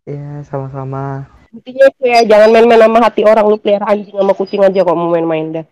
[0.06, 1.26] Iya, sama-sama.
[1.52, 4.96] intinya itu ya jangan main-main sama hati orang lu pelihara anjing sama kucing aja kok
[4.96, 5.66] mau main-main dah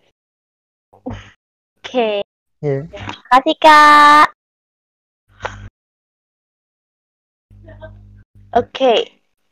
[1.80, 2.22] Oke.
[2.62, 2.86] Iya.
[3.32, 4.28] Kasih kak.
[8.54, 8.94] Oke.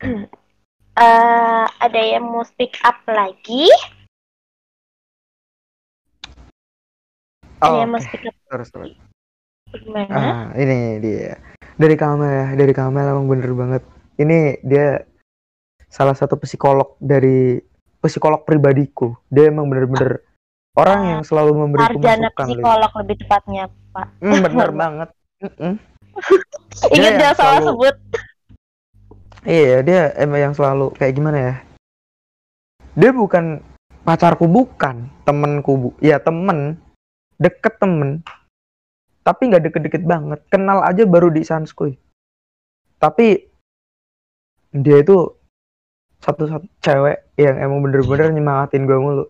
[0.98, 3.70] Eh, ada yang mau speak up lagi?
[7.58, 8.92] Ada Oh, mau speak up Terus, terus.
[9.74, 10.14] gimana?
[10.14, 11.42] Ah, ini dia.
[11.76, 13.84] Dari Kamel ya, dari Kamel emang bener banget.
[14.16, 15.04] Ini dia
[15.88, 17.60] salah satu psikolog dari
[18.00, 19.18] psikolog pribadiku.
[19.28, 20.22] Dia emang bener-bener
[20.74, 24.08] orang yang selalu memberiku Sarjana psikolog lebih tepatnya, Pak.
[24.22, 25.10] Hmm, bener banget.
[25.38, 25.74] Mm-mm.
[26.96, 27.96] Ingat yang jangan salah selalu- sebut.
[29.48, 31.54] Iya, dia emang yang selalu kayak gimana ya?
[32.98, 33.62] Dia bukan
[34.02, 35.90] pacarku bukan, temenku bu.
[36.02, 36.82] Ya temen,
[37.42, 38.22] deket temen.
[39.26, 40.40] Tapi nggak deket-deket banget.
[40.48, 41.96] Kenal aja baru di Sanskuy.
[42.98, 43.46] Tapi
[44.74, 45.32] dia itu
[46.22, 49.26] satu-satu cewek yang emang bener-bener nyemangatin gue mulu.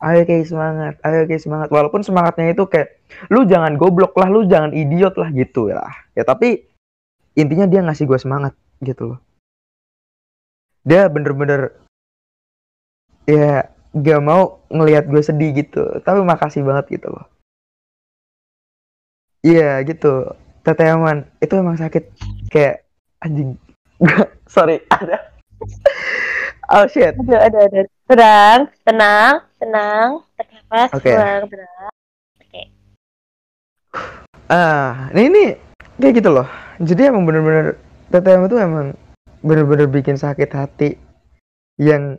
[0.00, 1.68] Ayo kayak semangat, ayo kayak semangat.
[1.68, 2.96] Walaupun semangatnya itu kayak
[3.28, 5.92] lu jangan goblok lah, lu jangan idiot lah gitu lah.
[6.16, 6.64] Ya tapi
[7.36, 9.20] intinya dia ngasih gue semangat gitu loh
[10.84, 11.76] dia bener-bener
[13.28, 17.26] ya gak mau ngelihat gue sedih gitu tapi makasih banget gitu loh
[19.44, 20.34] iya gitu.
[20.60, 22.04] Teteman itu emang sakit.
[22.52, 22.84] Kayak
[23.24, 23.56] anjing.
[24.54, 25.30] Sorry ada.
[26.70, 27.18] Oh shit.
[27.18, 27.80] Ada, ada, ada.
[28.06, 30.08] Tenang, tenang, tenang.
[30.38, 31.10] Tarik nafas, Oke.
[31.10, 31.92] buang, tenang.
[34.50, 35.44] ah ini, ini
[35.98, 36.46] kayak gitu loh.
[36.82, 37.78] Jadi emang bener-bener
[38.10, 38.86] TTM itu emang
[39.42, 40.98] bener-bener bikin sakit hati
[41.78, 42.18] yang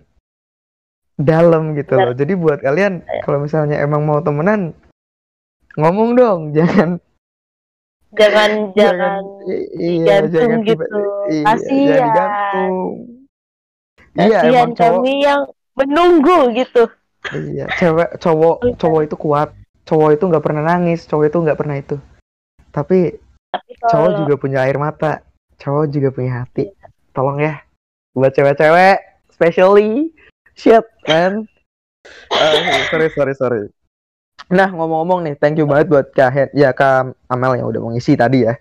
[1.20, 2.14] dalam gitu loh.
[2.16, 4.76] Jadi buat kalian kalau misalnya emang mau temenan
[5.80, 7.00] ngomong dong jangan
[8.12, 9.22] Jangan, jangan.
[9.80, 10.86] iya digantung jangan gitu.
[11.32, 12.04] iya, Kasihan.
[12.12, 12.74] digantung
[14.20, 15.42] iya Kasihan emang cowok kami yang
[15.80, 16.84] menunggu gitu.
[17.32, 19.50] iya cewek cowok cowok itu kuat
[19.88, 21.96] cowok itu nggak pernah nangis cowok itu nggak pernah itu
[22.76, 23.16] tapi
[23.52, 25.24] Tapi cowok kalau juga punya air mata
[25.60, 26.72] cowok juga punya hati
[27.16, 27.64] tolong ya
[28.12, 28.98] buat cewek-cewek
[29.32, 30.12] especially
[30.56, 31.48] shit man
[32.34, 33.62] Ah, sorry sorry sorry
[34.52, 38.20] nah ngomong-ngomong nih thank you banget buat kak Hen- ya kak Amel yang udah mengisi
[38.20, 38.56] tadi ya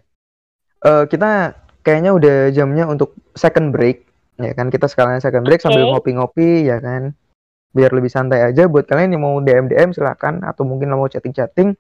[0.81, 1.53] Eh kita
[1.85, 4.09] kayaknya udah jamnya untuk second break
[4.41, 5.93] ya kan kita sekalian second break sambil Oke.
[5.93, 7.13] ngopi-ngopi ya kan
[7.77, 11.77] biar lebih santai aja buat kalian yang mau DM DM silakan atau mungkin mau chatting-chatting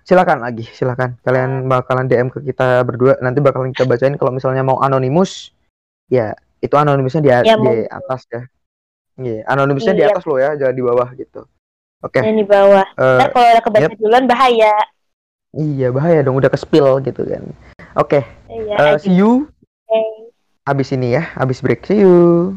[0.00, 1.20] silakan lagi, silakan.
[1.22, 5.54] Kalian bakalan DM ke kita berdua, nanti bakalan kita bacain kalau misalnya mau anonimus.
[6.10, 8.42] Ya, itu anonimusnya di, Ya, di atas ya.
[9.20, 10.10] Iya, anonimusnya di Iya.
[10.10, 11.46] atas lo ya, jangan di bawah gitu.
[12.00, 12.20] Oke.
[12.20, 12.84] yang di bawah.
[12.96, 13.98] eh, Ntar kalau udah kebaca yep.
[13.98, 14.72] duluan bahaya.
[15.52, 17.44] iya, bahaya dong udah ke spill gitu kan.
[17.94, 18.76] Oke, Iya.
[18.78, 19.50] eh, see you
[19.84, 20.00] oke.
[20.64, 21.84] abis ini ya, abis break.
[21.84, 22.54] See you.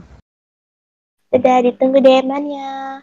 [1.29, 3.01] Dadah, ditunggu DM-annya.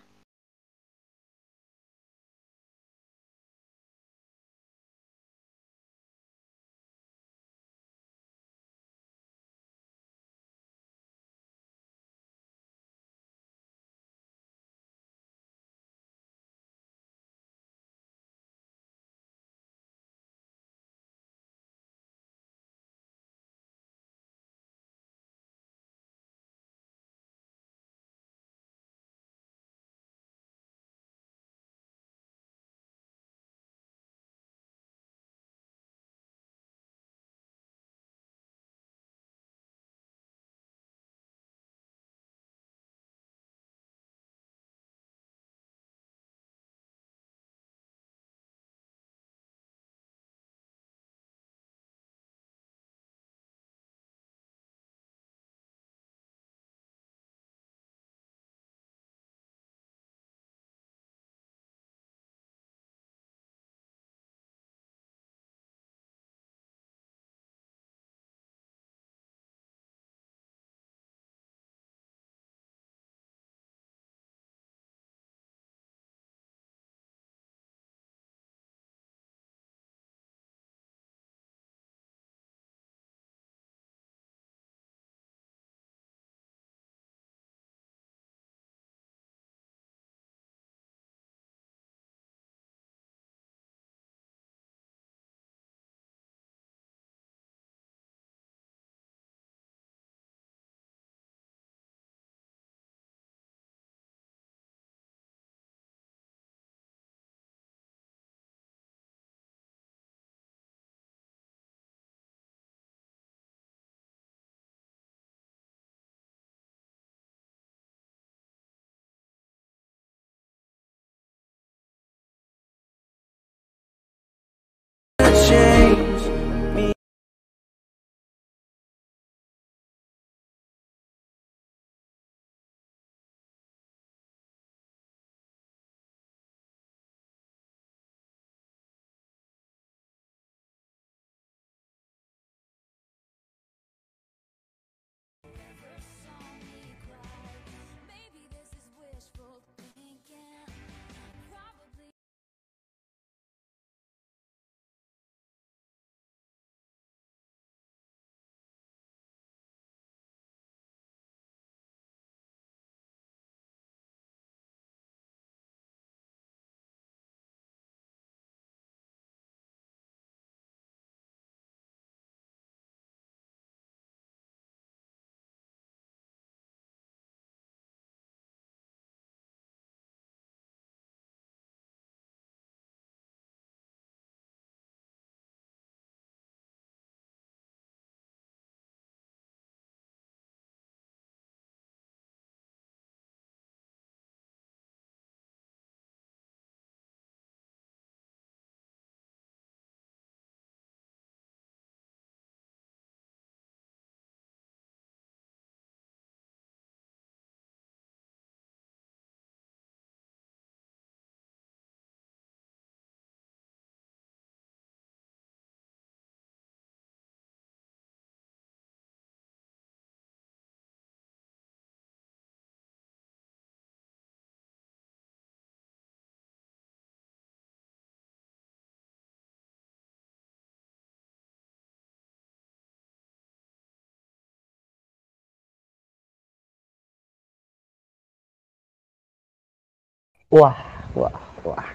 [240.51, 240.75] Wah,
[241.15, 241.31] wah,
[241.63, 241.87] wah.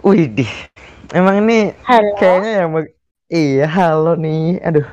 [0.00, 0.48] Widih.
[1.12, 2.16] Emang ini Halo.
[2.16, 2.96] kayaknya yang meg-
[3.28, 4.56] iya halo nih.
[4.64, 4.88] Aduh.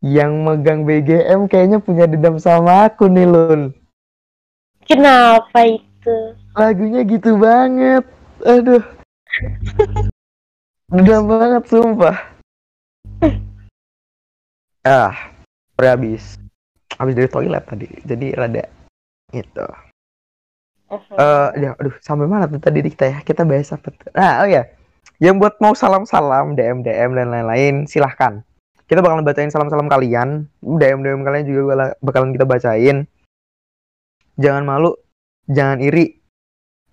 [0.00, 3.76] Yang megang BGM kayaknya punya dendam sama aku nih, Lun.
[4.88, 6.32] Kenapa itu?
[6.56, 8.08] Lagunya gitu banget.
[8.40, 8.80] Aduh.
[10.96, 12.16] Dendam banget sumpah.
[14.80, 15.12] Ah,
[15.76, 16.40] udah habis.
[16.96, 17.88] Habis dari toilet tadi.
[18.00, 18.64] Jadi rada
[19.36, 19.68] gitu.
[20.86, 23.18] Eh, ya, aduh, sampai mana tuh tadi kita ya?
[23.26, 24.10] Kita bahas apa tuh?
[24.14, 24.70] Nah, oh ya.
[25.16, 28.44] yang buat mau salam-salam, DM-DM dan lain-lain, silahkan.
[28.84, 33.08] Kita bakalan bacain salam-salam kalian, DM-DM kalian juga bakalan kita bacain.
[34.36, 34.92] Jangan malu,
[35.48, 36.20] jangan iri,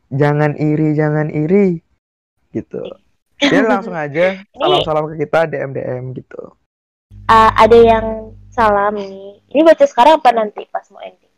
[0.08, 1.84] jangan iri, jangan iri,
[2.56, 2.80] gitu.
[3.44, 6.56] Jadi langsung aja salam-salam ke kita DM-DM gitu.
[7.28, 9.44] Ah, ada yang salam nih.
[9.52, 11.34] Ini baca sekarang apa nanti pas mau ending?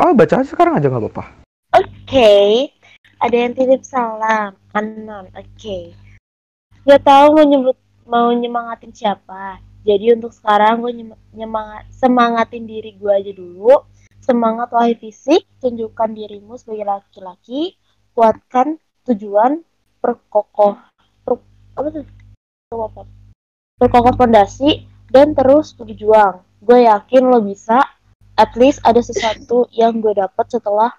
[0.00, 1.39] Oh baca aja sekarang aja nggak apa-apa.
[2.10, 2.74] Oke,
[3.22, 5.30] ada yang titip salam, anon.
[5.30, 5.94] Oke,
[6.82, 9.62] nggak tahu mau nyebut mau nyemangatin siapa.
[9.86, 13.86] Jadi untuk sekarang gue nyem- nyemangat semangatin diri gue aja dulu.
[14.18, 17.78] Semangat wahai fisik, tunjukkan dirimu sebagai laki-laki,
[18.10, 19.62] kuatkan tujuan,
[20.02, 20.82] perkokoh,
[21.22, 21.38] per,
[21.78, 22.06] apa tuh?
[22.74, 23.06] Apa?
[23.78, 24.82] Perkokoh fondasi
[25.14, 26.42] dan terus berjuang.
[26.58, 27.78] Gue yakin lo bisa.
[28.34, 30.90] At least ada sesuatu yang gue dapat setelah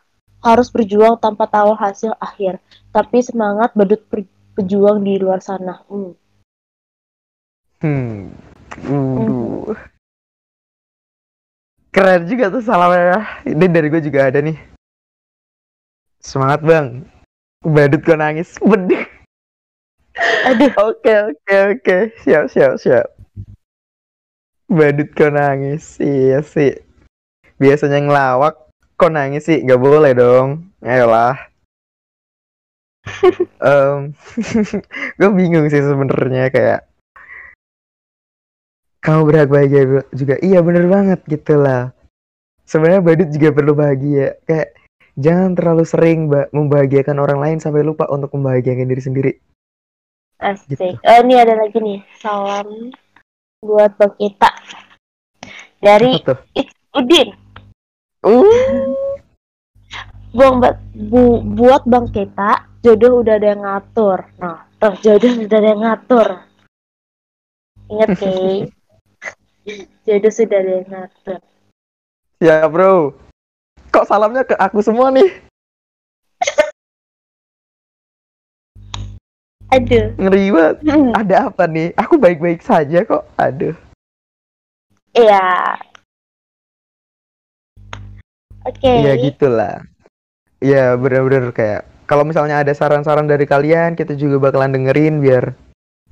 [0.42, 2.58] harus berjuang tanpa tahu hasil akhir.
[2.90, 4.28] Tapi semangat badut per-
[4.58, 5.86] pejuang di luar sana.
[5.88, 6.18] Hmm.
[7.82, 8.30] Hmm.
[8.86, 9.78] Waduh.
[11.92, 13.44] Keren juga tuh salamnya.
[13.44, 14.56] Ini dari gue juga ada nih.
[16.24, 17.04] Semangat bang.
[17.62, 18.56] Badut kau nangis.
[18.62, 19.06] Bedih.
[20.48, 21.98] Aduh, Oke oke oke.
[22.24, 23.08] Siap siap siap.
[24.72, 26.00] Badut kau nangis.
[26.00, 26.80] Iya sih.
[27.60, 28.71] Biasanya ngelawak.
[29.02, 29.66] Kok nangis sih?
[29.66, 30.70] Gak boleh dong.
[30.86, 31.34] Ayolah.
[33.66, 34.14] Em,
[35.18, 36.86] gue bingung sih sebenarnya kayak
[39.02, 41.90] kamu berhak bahagia juga iya bener banget gitu lah
[42.70, 44.78] sebenarnya badut juga perlu bahagia kayak
[45.18, 49.32] jangan terlalu sering mbak membahagiakan orang lain sampai lupa untuk membahagiakan diri sendiri
[50.42, 50.74] asik.
[50.74, 50.84] Gitu.
[50.98, 52.00] Oh, ini ada lagi nih.
[52.18, 52.90] Salam
[53.62, 54.52] buat Bang Ita.
[55.82, 56.18] Dari
[56.98, 57.41] Udin.
[58.22, 58.46] Uh
[60.32, 64.24] Buang ba- bu, buat Bang Kita, jodoh udah ada yang ngatur.
[64.38, 66.28] Nah, tuh jodoh udah ada yang ngatur.
[67.86, 68.72] Ingat, Kay.
[70.02, 71.40] jodoh sudah ada yang ngatur.
[72.40, 73.14] ya bro
[73.88, 75.30] kok salamnya ke aku semua nih
[79.70, 80.10] Aduh.
[80.18, 81.14] ngeri banget Hmm.
[81.14, 83.78] ada apa nih aku baik-baik saja kok aduh
[85.14, 85.78] Iya.
[88.66, 88.90] Oke.
[88.90, 89.82] Iya gitulah.
[90.62, 95.58] Iya bener-bener kayak kalau misalnya ada saran-saran dari kalian kita juga bakalan dengerin biar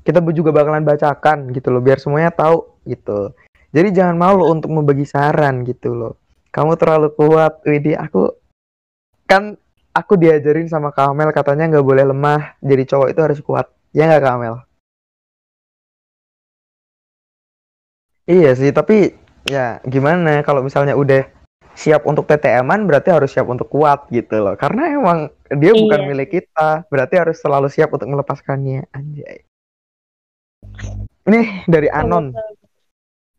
[0.02, 3.30] kita juga bakalan bacakan gitu loh biar semuanya tahu gitu.
[3.70, 6.14] Jadi jangan malu untuk membagi saran gitu loh.
[6.50, 7.94] Kamu terlalu kuat, Widi.
[7.94, 8.34] Aku
[9.30, 9.54] kan
[9.94, 12.58] aku diajarin sama Kamel katanya nggak boleh lemah.
[12.66, 13.70] Jadi cowok itu harus kuat.
[13.94, 14.56] Ya nggak Kamel?
[18.26, 19.14] Iya sih, tapi
[19.46, 21.26] ya gimana kalau misalnya udah
[21.80, 24.60] siap untuk TTM-an berarti harus siap untuk kuat gitu loh.
[24.60, 26.08] Karena emang dia bukan Iya.
[26.12, 28.92] milik kita, berarti harus selalu siap untuk melepaskannya.
[28.92, 29.48] Anjay.
[31.24, 32.36] Nih dari Anon,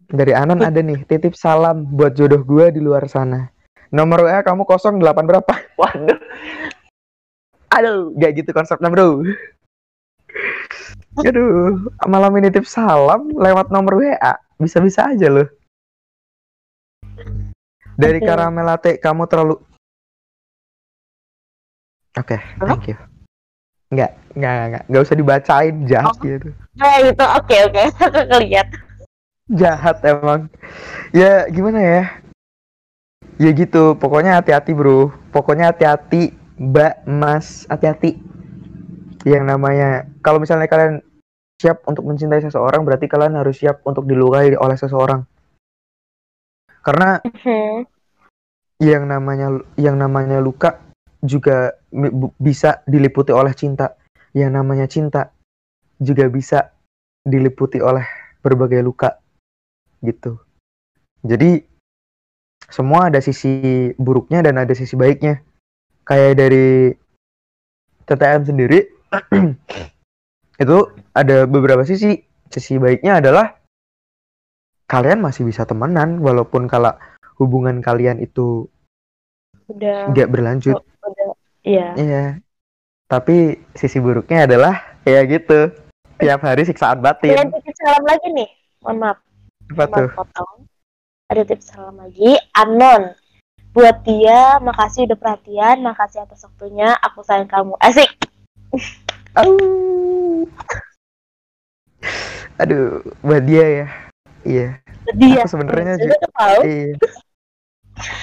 [0.08, 3.52] dari Anon ada nih titip salam buat jodoh gua di luar sana.
[3.92, 5.52] Nomor WA kamu 08 berapa?
[5.80, 6.18] Waduh.
[7.70, 9.22] Aduh, gak gitu konsepnya, Bro.
[11.22, 14.38] Aduh, malam ini titip salam lewat nomor WA.
[14.58, 15.46] Bisa-bisa aja loh.
[18.00, 18.26] Dari Oke.
[18.26, 19.60] karamel latte kamu terlalu
[22.18, 22.96] Oke, thank you.
[23.90, 26.22] Enggak, enggak, enggak, enggak usah dibacain jahat Oh.
[26.22, 26.48] gitu.
[26.74, 27.84] Nah, itu oke oke.
[28.06, 28.68] Aku ngeliat.
[29.50, 30.50] Jahat emang.
[31.14, 32.02] Ya gimana ya?
[33.38, 35.10] Ya gitu, pokoknya hati-hati bro.
[35.30, 38.18] Pokoknya hati-hati, mbak, mas, hati-hati.
[39.22, 41.02] Yang namanya, kalau misalnya kalian
[41.62, 45.22] siap untuk mencintai seseorang, berarti kalian harus siap untuk dilukai oleh seseorang.
[46.80, 47.84] Karena Hmm.
[48.80, 50.80] yang namanya yang namanya luka
[51.20, 51.76] juga
[52.40, 53.96] bisa diliputi oleh cinta.
[54.32, 55.22] Yang namanya cinta
[56.00, 56.72] juga bisa
[57.20, 58.06] diliputi oleh
[58.40, 59.20] berbagai luka
[60.00, 60.40] gitu.
[61.20, 61.60] Jadi
[62.72, 65.44] semua ada sisi buruknya dan ada sisi baiknya.
[66.08, 66.96] Kayak dari
[68.08, 68.88] TTM sendiri
[70.64, 70.78] itu
[71.12, 72.24] ada beberapa sisi.
[72.50, 73.59] Sisi baiknya adalah
[74.90, 76.90] kalian masih bisa temenan walaupun kalau
[77.38, 78.66] hubungan kalian itu
[79.70, 80.10] Udah.
[80.10, 80.82] nggak berlanjut.
[80.82, 81.30] Udah.
[81.62, 81.88] Iya.
[81.94, 82.24] Iya.
[83.06, 85.70] Tapi sisi buruknya adalah ya gitu.
[86.18, 87.48] Tiap hari siksaan Ada batin.
[87.54, 88.50] titip salam lagi nih.
[88.82, 89.18] Mohon maaf.
[89.70, 90.08] Apa tuh?
[90.18, 90.54] Potong.
[91.30, 92.34] Ada tips salam lagi.
[92.58, 93.14] Anon.
[93.70, 97.78] Buat dia, makasih udah perhatian, makasih atas waktunya, aku sayang kamu.
[97.78, 98.10] Asik.
[102.58, 104.09] Aduh, buat dia ya.
[104.42, 104.80] Iya.
[105.12, 105.42] Dia.
[105.44, 106.60] Aku sebenarnya Sudah ju- tahu.
[106.64, 106.94] Iya.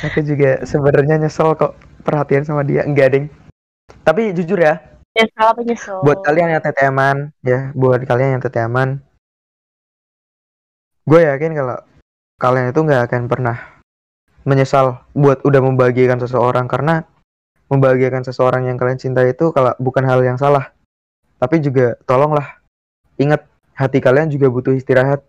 [0.09, 2.82] Aku juga sebenarnya nyesel kok perhatian sama dia.
[2.82, 3.26] Enggak, Ding.
[4.01, 4.80] Tapi jujur ya,
[5.13, 5.97] Menyesal apa nyesel?
[6.01, 9.01] buat kalian yang TTM-an ya buat kalian yang TTM-an
[11.07, 11.78] gue yakin kalau
[12.38, 13.57] kalian itu nggak akan pernah
[14.43, 17.01] menyesal buat udah membahagiakan seseorang karena
[17.68, 20.70] membahagiakan seseorang yang kalian cinta itu kalau bukan hal yang salah
[21.41, 22.61] tapi juga tolonglah
[23.18, 23.41] ingat
[23.74, 25.26] hati kalian juga butuh istirahat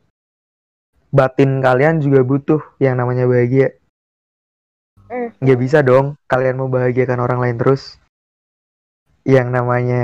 [1.09, 3.76] batin kalian juga butuh yang namanya bahagia.
[5.40, 7.96] Nggak bisa dong kalian membahagiakan orang lain terus.
[9.24, 10.02] Yang namanya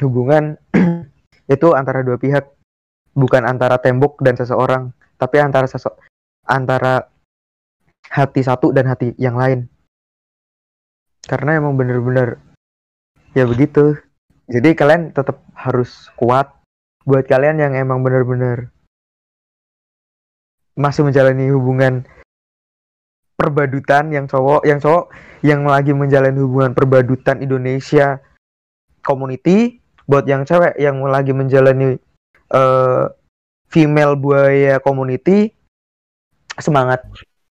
[0.00, 0.56] hubungan
[1.54, 2.48] itu antara dua pihak.
[3.12, 5.92] Bukan antara tembok dan seseorang tapi antara sese
[6.48, 7.12] antara
[8.08, 9.68] hati satu dan hati yang lain.
[11.22, 12.40] Karena emang bener-bener
[13.36, 14.00] ya begitu.
[14.48, 16.50] Jadi kalian tetap harus kuat.
[17.02, 18.70] Buat kalian yang emang bener-bener
[20.78, 22.04] masih menjalani hubungan
[23.36, 25.12] perbadutan yang cowok yang cowok
[25.42, 28.22] yang lagi menjalani hubungan perbadutan Indonesia
[29.02, 31.98] community buat yang cewek yang lagi menjalani
[32.52, 33.04] eh,
[33.68, 35.50] female buaya community
[36.60, 37.02] semangat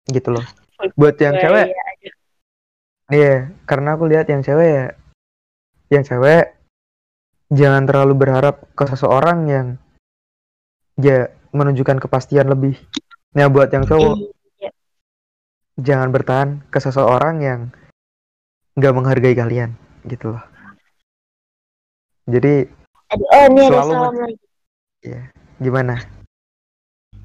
[0.08, 0.46] gitu loh
[0.98, 1.68] buat yang Ya, cewek
[2.02, 2.14] iya.
[3.12, 4.88] Iya, karena aku lihat yang cewek ya,
[5.92, 6.56] yang cewek
[7.52, 9.68] jangan terlalu berharap ke seseorang yang
[10.96, 12.80] ya menunjukkan kepastian lebih.
[13.32, 14.16] Nah, buat yang cowok
[14.60, 14.72] Iya.
[15.80, 17.62] jangan bertahan ke seseorang yang
[18.76, 20.44] nggak menghargai kalian, gitu loh.
[22.28, 22.68] Jadi
[23.12, 24.46] Aduh, oh ini ada salam lagi.
[25.60, 25.96] gimana?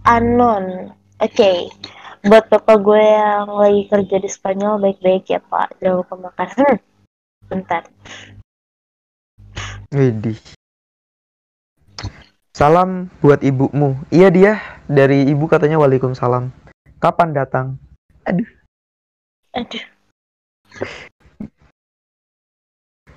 [0.06, 0.94] Anon.
[1.18, 1.70] Oke.
[2.26, 5.78] Buat bapak gue yang lagi kerja di Spanyol baik-baik ya pak.
[5.78, 6.48] Jangan lupa makan.
[6.58, 6.76] Hmm.
[7.46, 7.82] Bentar.
[9.94, 10.55] Widih.
[12.56, 14.00] Salam buat ibumu.
[14.08, 14.52] Iya dia
[14.88, 16.48] dari ibu katanya waalaikumsalam.
[16.96, 17.76] Kapan datang?
[18.24, 18.48] Aduh.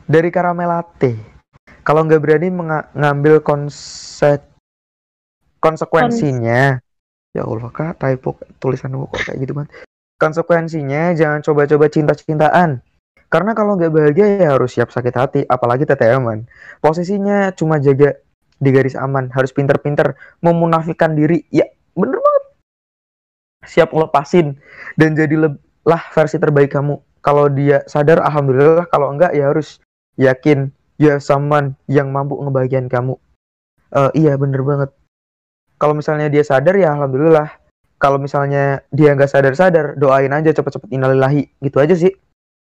[0.04, 1.16] dari karamel latte.
[1.88, 4.44] Kalau nggak berani menga- ngambil konsep
[5.64, 6.76] konsekuensinya,
[7.32, 9.72] ya Allah kak typo tulisan kok kayak gitu banget.
[10.20, 12.84] Konsekuensinya jangan coba-coba cinta-cintaan.
[13.32, 16.44] Karena kalau nggak bahagia ya harus siap sakit hati, apalagi TTM-an.
[16.84, 18.20] Posisinya cuma jaga
[18.60, 21.47] di garis aman, harus pinter-pinter memunafikan diri.
[21.49, 22.43] Ya bener banget.
[23.68, 24.60] Siap ngelepasin
[24.95, 25.55] dan jadilah
[26.16, 26.99] versi terbaik kamu.
[27.20, 28.88] Kalau dia sadar, alhamdulillah.
[28.88, 29.84] Kalau enggak ya harus
[30.16, 33.20] yakin ya someone yang mampu ngebagian kamu.
[33.95, 34.91] Eh, iya bener banget.
[35.80, 37.51] Kalau misalnya dia sadar ya alhamdulillah.
[37.99, 41.51] Kalau misalnya dia nggak sadar-sadar, doain aja cepet-cepet innalillahi.
[41.60, 42.16] Gitu aja sih.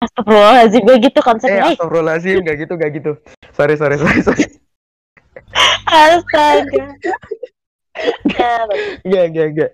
[0.01, 1.61] Astagfirullahaladzim gue gitu konsepnya.
[1.61, 3.13] Eh, astagfirullahaladzim, gak gitu, gak gitu.
[3.53, 4.45] Sorry, sorry, sorry, sorry.
[5.91, 6.95] Astaga.
[8.33, 8.55] Ya.
[9.05, 9.73] Gak, gak, gak.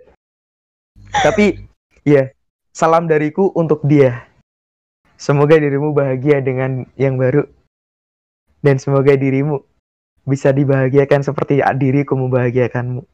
[1.23, 1.62] Tapi,
[2.03, 2.33] ya,
[2.75, 4.27] salam dariku untuk dia.
[5.17, 7.47] Semoga dirimu bahagia dengan yang baru.
[8.64, 9.62] Dan semoga dirimu
[10.27, 13.07] bisa dibahagiakan seperti diriku membahagiakanmu.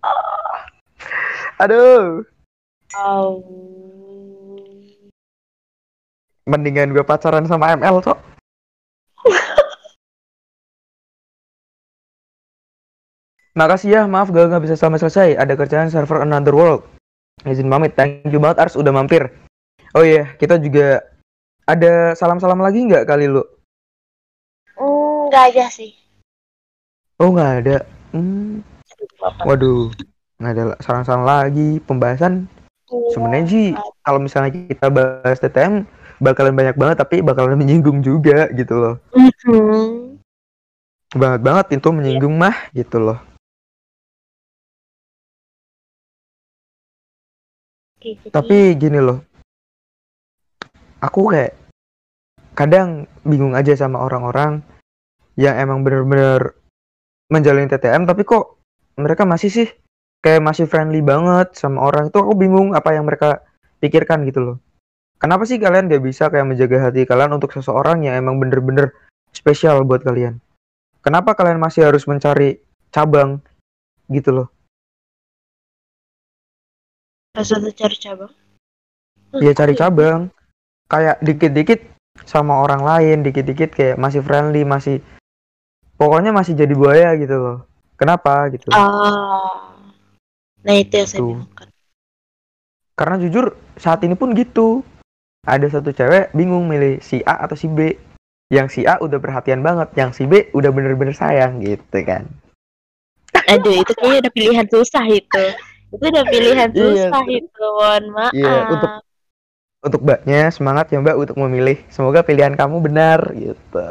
[0.00, 0.64] Ah.
[1.60, 2.24] Aduh,
[2.96, 3.44] Au.
[6.48, 8.27] mendingan gue pacaran sama ML, Cok.
[13.58, 15.34] Makasih ya, maaf gak nggak bisa sama selesai.
[15.34, 16.86] Ada kerjaan server Another World.
[17.42, 19.34] Izin pamit, thank you banget Ars udah mampir.
[19.98, 21.02] Oh iya, kita juga
[21.66, 23.42] ada salam-salam lagi nggak kali lu?
[24.78, 25.90] Hmm, nggak aja sih.
[27.18, 27.76] Oh nggak ada.
[28.14, 28.62] Hmm,
[29.42, 29.90] waduh,
[30.38, 31.82] nggak ada salam-salam lagi.
[31.82, 32.46] Pembahasan
[32.88, 33.10] Iya.
[33.12, 33.66] sebenarnya sih
[34.00, 35.84] kalau misalnya kita bahas TTM
[36.24, 38.94] bakalan banyak banget tapi bakalan menyinggung juga gitu loh.
[39.12, 40.16] Mhm.
[41.12, 43.18] Banget banget itu menyinggung mah gitu loh.
[48.30, 49.18] Tapi gini loh.
[51.02, 51.54] Aku kayak
[52.54, 54.62] kadang bingung aja sama orang-orang
[55.38, 56.58] yang emang bener-bener
[57.30, 58.58] menjalani TTM tapi kok
[58.98, 59.68] mereka masih sih
[60.26, 63.46] kayak masih friendly banget sama orang itu aku bingung apa yang mereka
[63.78, 64.56] pikirkan gitu loh.
[65.18, 68.94] Kenapa sih kalian gak bisa kayak menjaga hati kalian untuk seseorang yang emang bener-bener
[69.34, 70.38] spesial buat kalian?
[71.02, 72.58] Kenapa kalian masih harus mencari
[72.90, 73.38] cabang
[74.10, 74.48] gitu loh?
[77.36, 78.32] Ada cari cabang.
[79.44, 80.32] ya cari cabang
[80.88, 81.80] kayak dikit-dikit
[82.24, 85.04] sama orang lain dikit-dikit kayak masih friendly masih
[86.00, 87.58] pokoknya masih jadi buaya gitu loh
[88.00, 89.76] kenapa gitu Ah.
[90.64, 91.28] Nah itu yang saya Tuh.
[91.36, 91.50] bingung
[92.98, 93.44] karena jujur
[93.78, 94.82] saat ini pun gitu
[95.46, 97.94] ada satu cewek bingung milih si A atau si B
[98.50, 102.24] yang si A udah perhatian banget yang si B udah bener-bener sayang gitu kan
[103.48, 105.44] Aduh itu kayaknya udah pilihan susah itu.
[105.88, 107.08] Itu udah pilihan Iya.
[107.08, 107.64] susah itu.
[107.72, 108.32] Mohon maaf.
[108.32, 108.96] Iya, untuk-
[109.78, 113.86] untuk mbaknya semangat ya mbak untuk memilih semoga pilihan kamu benar gitu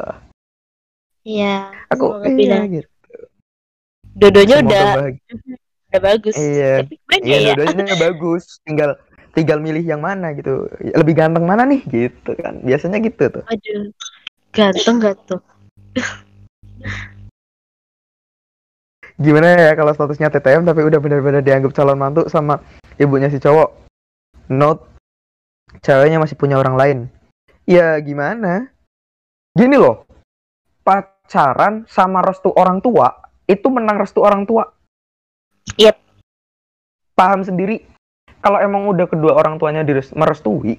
[1.24, 1.72] Iya.
[1.90, 2.62] Aku iya pilihan.
[2.74, 2.90] gitu.
[4.14, 5.34] Dodonya Semoga udah bahagia.
[5.88, 6.36] udah bagus.
[6.36, 6.74] Iya.
[6.82, 7.54] Tapi Iya, ya.
[7.54, 8.44] dua-duanya bagus.
[8.62, 8.92] Tinggal
[9.32, 10.66] tinggal milih yang mana gitu.
[10.82, 12.62] Lebih ganteng mana nih gitu kan.
[12.62, 13.44] Biasanya gitu tuh.
[13.46, 13.92] Aduh.
[14.50, 15.42] Ganteng gak tuh?
[19.18, 22.62] Gimana ya kalau statusnya TTM tapi udah benar-benar dianggap calon mantu sama
[23.02, 23.90] ibunya si cowok.
[24.54, 24.86] Note
[25.82, 26.98] ceweknya masih punya orang lain.
[27.66, 28.70] Ya gimana?
[29.58, 30.06] Gini loh.
[30.86, 33.10] Pacaran sama restu orang tua
[33.50, 34.70] itu menang restu orang tua.
[35.76, 35.98] Yep.
[37.18, 37.82] Paham sendiri.
[38.38, 39.82] Kalau emang udah kedua orang tuanya
[40.14, 40.78] merestui,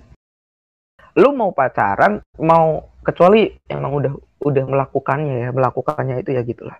[1.19, 4.13] lu mau pacaran, mau kecuali emang udah
[4.47, 6.79] udah melakukannya ya, melakukannya itu ya gitulah.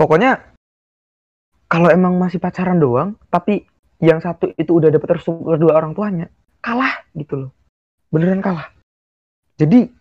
[0.00, 0.40] Pokoknya
[1.68, 3.68] kalau emang masih pacaran doang, tapi
[4.00, 6.32] yang satu itu udah dapet restu kedua orang tuanya,
[6.64, 7.50] kalah gitu loh.
[8.08, 8.72] Beneran kalah.
[9.60, 9.92] Jadi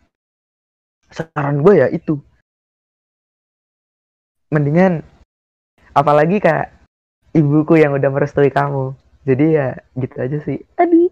[1.11, 2.15] saran gue ya itu.
[4.55, 5.03] Mendingan
[5.91, 6.71] apalagi kayak
[7.35, 8.95] ibuku yang udah merestui kamu.
[9.27, 10.63] Jadi ya gitu aja sih.
[10.79, 11.11] Aduh.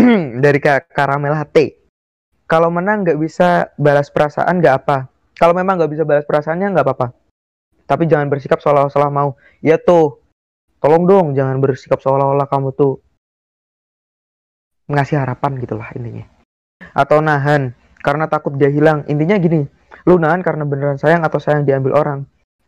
[0.48, 1.76] Dari Kak Karamel HT.
[2.48, 5.12] Kalau menang nggak bisa balas perasaan nggak apa.
[5.36, 7.23] Kalau memang nggak bisa balas perasaannya nggak apa-apa.
[7.84, 9.36] Tapi jangan bersikap seolah-olah mau.
[9.60, 10.20] Ya tuh,
[10.80, 13.00] tolong dong jangan bersikap seolah-olah kamu tuh
[14.88, 16.24] ngasih harapan gitulah intinya.
[16.92, 17.72] Atau nahan
[18.04, 19.04] karena takut dia hilang.
[19.08, 19.64] Intinya gini,
[20.04, 22.20] lu nahan karena beneran sayang atau sayang diambil orang.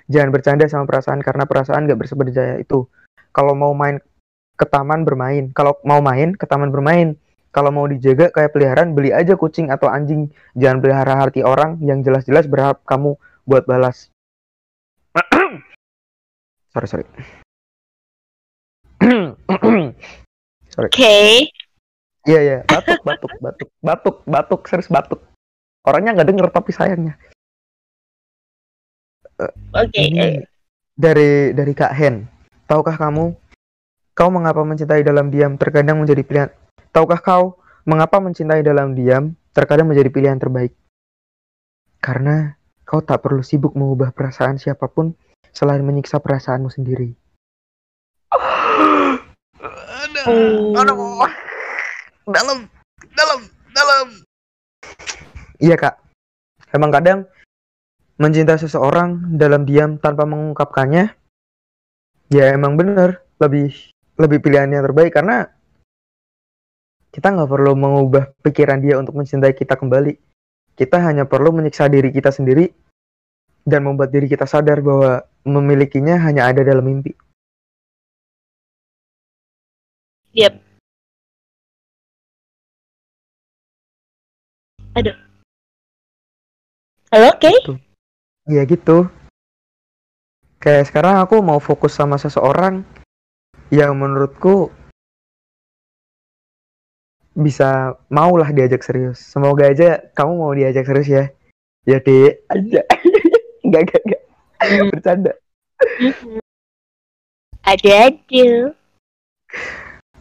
[0.07, 2.87] Jangan bercanda sama perasaan karena perasaan gak berseberdaya itu.
[3.35, 3.99] Kalau mau main
[4.57, 7.19] ke taman bermain, kalau mau main ke taman bermain.
[7.57, 10.29] Kalau mau dijaga kayak peliharaan, beli aja kucing atau anjing.
[10.61, 13.17] Jangan pelihara hati orang yang jelas-jelas berharap kamu
[13.49, 14.13] buat balas.
[16.73, 17.07] sorry, sorry.
[20.93, 21.17] Oke.
[22.27, 25.23] Iya, iya, batuk, batuk, batuk, batuk, batuk, serius batuk.
[25.87, 27.15] Orangnya nggak denger tapi sayangnya.
[29.77, 30.01] Oke.
[30.01, 30.43] Ini eh,
[30.97, 32.27] dari dari Kak Hen.
[32.67, 33.31] Tahukah kamu
[34.17, 36.51] kau mengapa mencintai dalam diam terkadang menjadi pilihan?
[36.91, 40.75] Tahukah kau mengapa mencintai dalam diam terkadang menjadi pilihan terbaik?
[42.03, 45.11] Karena kau tak perlu sibuk mengubah perasaan siapa pun
[45.51, 47.11] selain menyiksa perasaanmu sendiri.
[48.31, 49.19] Oh.
[52.31, 52.71] Dalam,
[53.15, 53.41] dalam,
[53.75, 54.07] dalam.
[55.59, 55.99] Iya kak.
[56.71, 57.27] Emang kadang
[58.23, 61.11] mencintai seseorang dalam diam tanpa mengungkapkannya,
[62.31, 63.75] ya emang bener lebih
[64.17, 65.51] lebih pilihan yang terbaik karena
[67.13, 70.17] kita nggak perlu mengubah pikiran dia untuk mencintai kita kembali.
[70.77, 72.69] Kita hanya perlu menyiksa diri kita sendiri
[73.65, 77.17] dan membuat diri kita sadar bahwa memilikinya hanya ada dalam mimpi.
[80.37, 80.53] Yep.
[85.01, 85.17] Aduh.
[87.09, 87.53] Halo, oke.
[88.45, 89.09] Iya gitu.
[90.61, 92.85] Kayak sekarang aku mau fokus sama seseorang
[93.73, 94.69] yang menurutku
[97.37, 99.21] bisa maulah diajak serius.
[99.21, 101.25] Semoga aja kamu mau diajak serius ya.
[101.85, 102.83] Ya deh aja.
[103.61, 104.23] Enggak enggak enggak.
[104.91, 105.33] Bercanda.
[107.63, 108.49] Ada ada.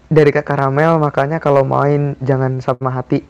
[0.06, 3.24] Dari Kak Karamel makanya kalau main jangan sama hati.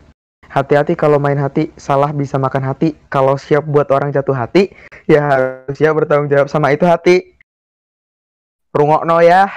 [0.46, 2.96] Hati-hati kalau main hati, salah bisa makan hati.
[3.12, 4.72] Kalau siap buat orang jatuh hati,
[5.04, 7.36] ya harus siap bertanggung jawab sama itu hati.
[8.72, 9.52] Rungokno ya.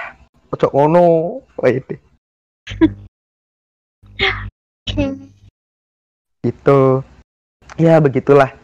[0.51, 1.07] Ojo ngono.
[1.55, 1.95] Wah, itu.
[6.43, 7.03] Gitu.
[7.75, 8.55] Ya begitulah.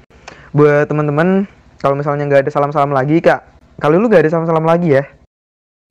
[0.56, 1.47] Buat teman-teman,
[1.84, 3.43] kalau misalnya nggak ada salam-salam lagi, Kak.
[3.80, 5.03] Kalau lu nggak ada salam-salam lagi ya?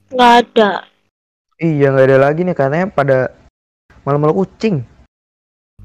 [0.08, 0.70] Nggak ada.
[1.60, 3.30] Iya nggak ada lagi nih karena pada
[4.02, 4.82] malu-malu kucing.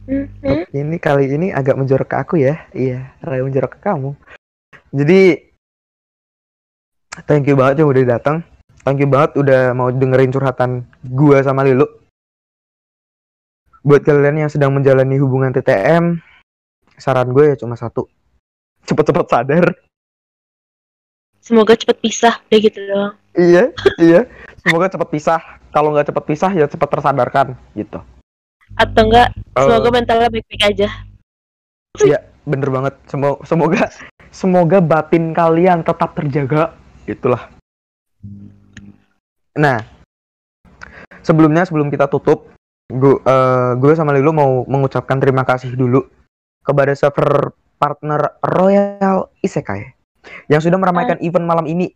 [0.09, 0.73] Mhm.
[0.73, 2.65] Ini kali ini agak menjorok ke aku ya.
[2.73, 4.17] Iya, rada menjorok ke kamu.
[4.89, 5.21] Jadi
[7.29, 8.41] thank you banget yang udah datang.
[8.81, 11.85] Thank you banget udah mau dengerin curhatan gua sama Lilo.
[13.89, 16.21] Buat kalian yang sedang menjalani hubungan TTM,
[16.93, 18.05] saran gue ya cuma satu.
[18.85, 19.65] Cepet-cepet sadar.
[21.41, 23.13] Semoga cepet pisah, udah gitu doang.
[23.33, 24.29] iya, iya.
[24.61, 25.41] Semoga cepet pisah.
[25.73, 27.97] Kalau nggak cepet pisah ya cepet tersadarkan gitu.
[28.77, 30.89] Atau enggak, Eh, semoga mentalnya baik-baik aja.
[32.45, 32.93] bener banget.
[33.09, 33.81] Semoga semoga
[34.29, 36.77] semoga batin kalian tetap terjaga.
[37.09, 37.49] Itulah.
[39.57, 39.81] Nah,
[41.25, 42.53] sebelumnya sebelum kita tutup,
[42.89, 43.15] gue
[43.77, 46.03] gue sama Lilo mau mengucapkan terima kasih dulu
[46.65, 49.95] kepada server partner Royal Isekai
[50.51, 51.93] yang sudah meramaikan event malam ini.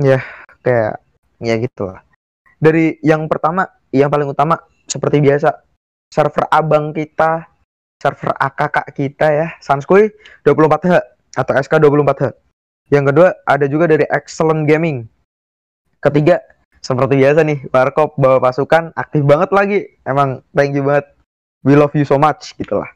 [0.00, 0.24] Ya,
[0.64, 0.98] kayak
[1.38, 2.02] ya gitu lah.
[2.58, 4.58] Dari yang pertama, yang paling utama
[4.88, 5.62] seperti biasa,
[6.10, 7.46] server abang kita
[8.02, 10.10] server AKK kita ya, Sanskuy
[10.42, 10.98] 24H
[11.38, 12.34] atau SK 24H.
[12.90, 15.06] Yang kedua ada juga dari Excellent Gaming.
[16.02, 16.42] Ketiga,
[16.82, 19.80] seperti biasa nih, Warkop bawa pasukan aktif banget lagi.
[20.02, 21.14] Emang thank you banget.
[21.62, 22.90] We love you so much gitu lah.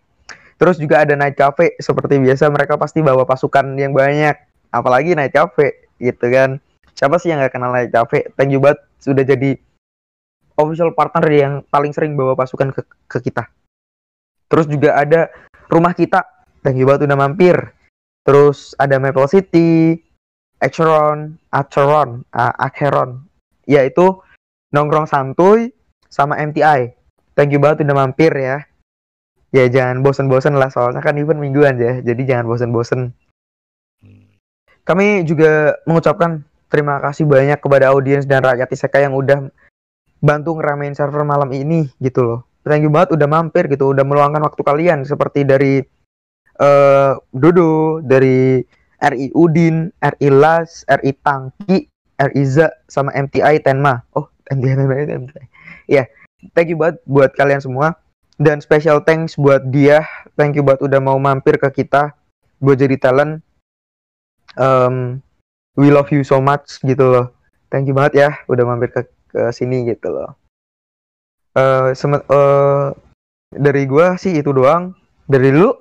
[0.59, 4.35] Terus juga ada Night Cafe seperti biasa mereka pasti bawa pasukan yang banyak.
[4.75, 6.59] Apalagi Night Cafe gitu kan.
[6.99, 8.27] Siapa sih yang gak kenal Night Cafe?
[8.35, 9.55] Thank you banget sudah jadi
[10.59, 13.47] official partner yang paling sering bawa pasukan ke, ke kita.
[14.51, 15.31] Terus juga ada
[15.71, 16.27] rumah kita.
[16.65, 17.55] Thank you banget udah mampir.
[18.27, 19.95] Terus ada Maple City,
[20.59, 23.26] Acheron, Acheron, uh, Acheron.
[23.67, 24.23] Yaitu
[24.73, 25.75] nongkrong santuy
[26.09, 26.97] sama MTI.
[27.37, 28.65] Thank you banget udah mampir ya.
[29.55, 32.01] Ya jangan bosen-bosen lah soalnya kan event mingguan ya.
[32.01, 33.13] Jadi jangan bosen-bosen.
[34.87, 39.51] Kami juga mengucapkan terima kasih banyak kepada audiens dan rakyat Isekai yang udah
[40.23, 42.41] bantu ngeramein server malam ini gitu loh.
[42.67, 45.79] Thank you banget udah mampir gitu, udah meluangkan waktu kalian seperti dari
[46.59, 48.59] eh Dodo, dari
[48.99, 51.87] RI Udin, RI Las, RI Tangki,
[52.17, 54.05] RI Za, sama MTI Tenma.
[54.17, 55.45] Oh, MTI Tenma itu MTI.
[55.87, 56.05] Ya,
[56.57, 57.97] thank you banget buat kalian semua.
[58.37, 60.05] Dan special thanks buat dia.
[60.37, 62.13] Thank you buat udah mau mampir ke kita
[62.61, 63.41] buat jadi talent.
[64.57, 65.21] Um,
[65.77, 67.27] we love you so much gitu loh.
[67.73, 70.37] Thank you banget ya udah mampir ke ke sini gitu loh.
[71.97, 72.87] Seme- eh,
[73.57, 74.93] dari gua sih itu doang.
[75.25, 75.73] Dari lu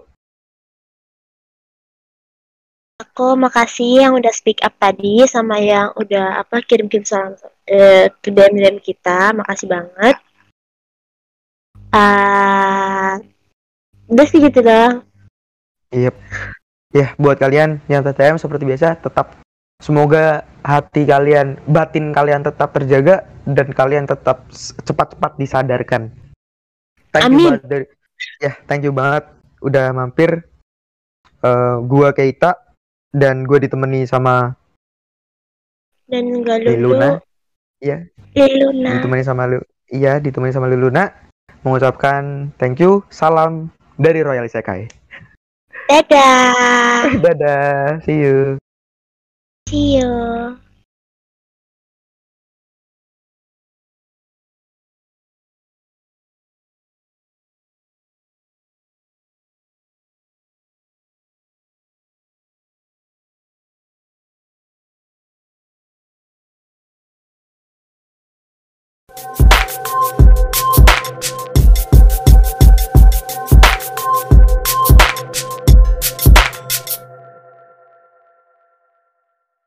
[2.95, 7.35] Aku makasih yang udah speak up tadi sama yang udah apa kirim-kirim salam
[7.67, 9.35] eh, ke DM-DM kita.
[9.35, 10.15] Makasih banget.
[11.91, 13.19] Ah,
[14.07, 15.03] udah sih gitu doang.
[15.91, 16.15] Yep.
[16.95, 19.43] Ya, buat kalian yang TTM seperti biasa tetap
[19.83, 24.47] semoga hati kalian, batin kalian tetap terjaga dan kalian tetap
[24.87, 26.15] cepat-cepat disadarkan.
[27.11, 27.47] Thank you Amin.
[27.59, 27.85] banget dari
[28.39, 29.27] ya, thank you banget
[29.59, 30.47] udah mampir.
[31.43, 32.64] Eh, gua Keita
[33.15, 34.51] dan gue ditemani sama
[36.11, 37.15] Dan Liluna.
[37.15, 37.23] lulu.
[37.79, 38.03] Iya,
[38.35, 38.99] Liluna.
[38.99, 39.63] ditemani sama lu.
[39.87, 41.07] Iya, ditemani sama Liluna
[41.63, 44.91] mengucapkan thank you, salam dari Royal Isekai.
[45.87, 47.07] Dadah.
[47.23, 48.59] Dadah, see you.
[49.71, 50.59] See you.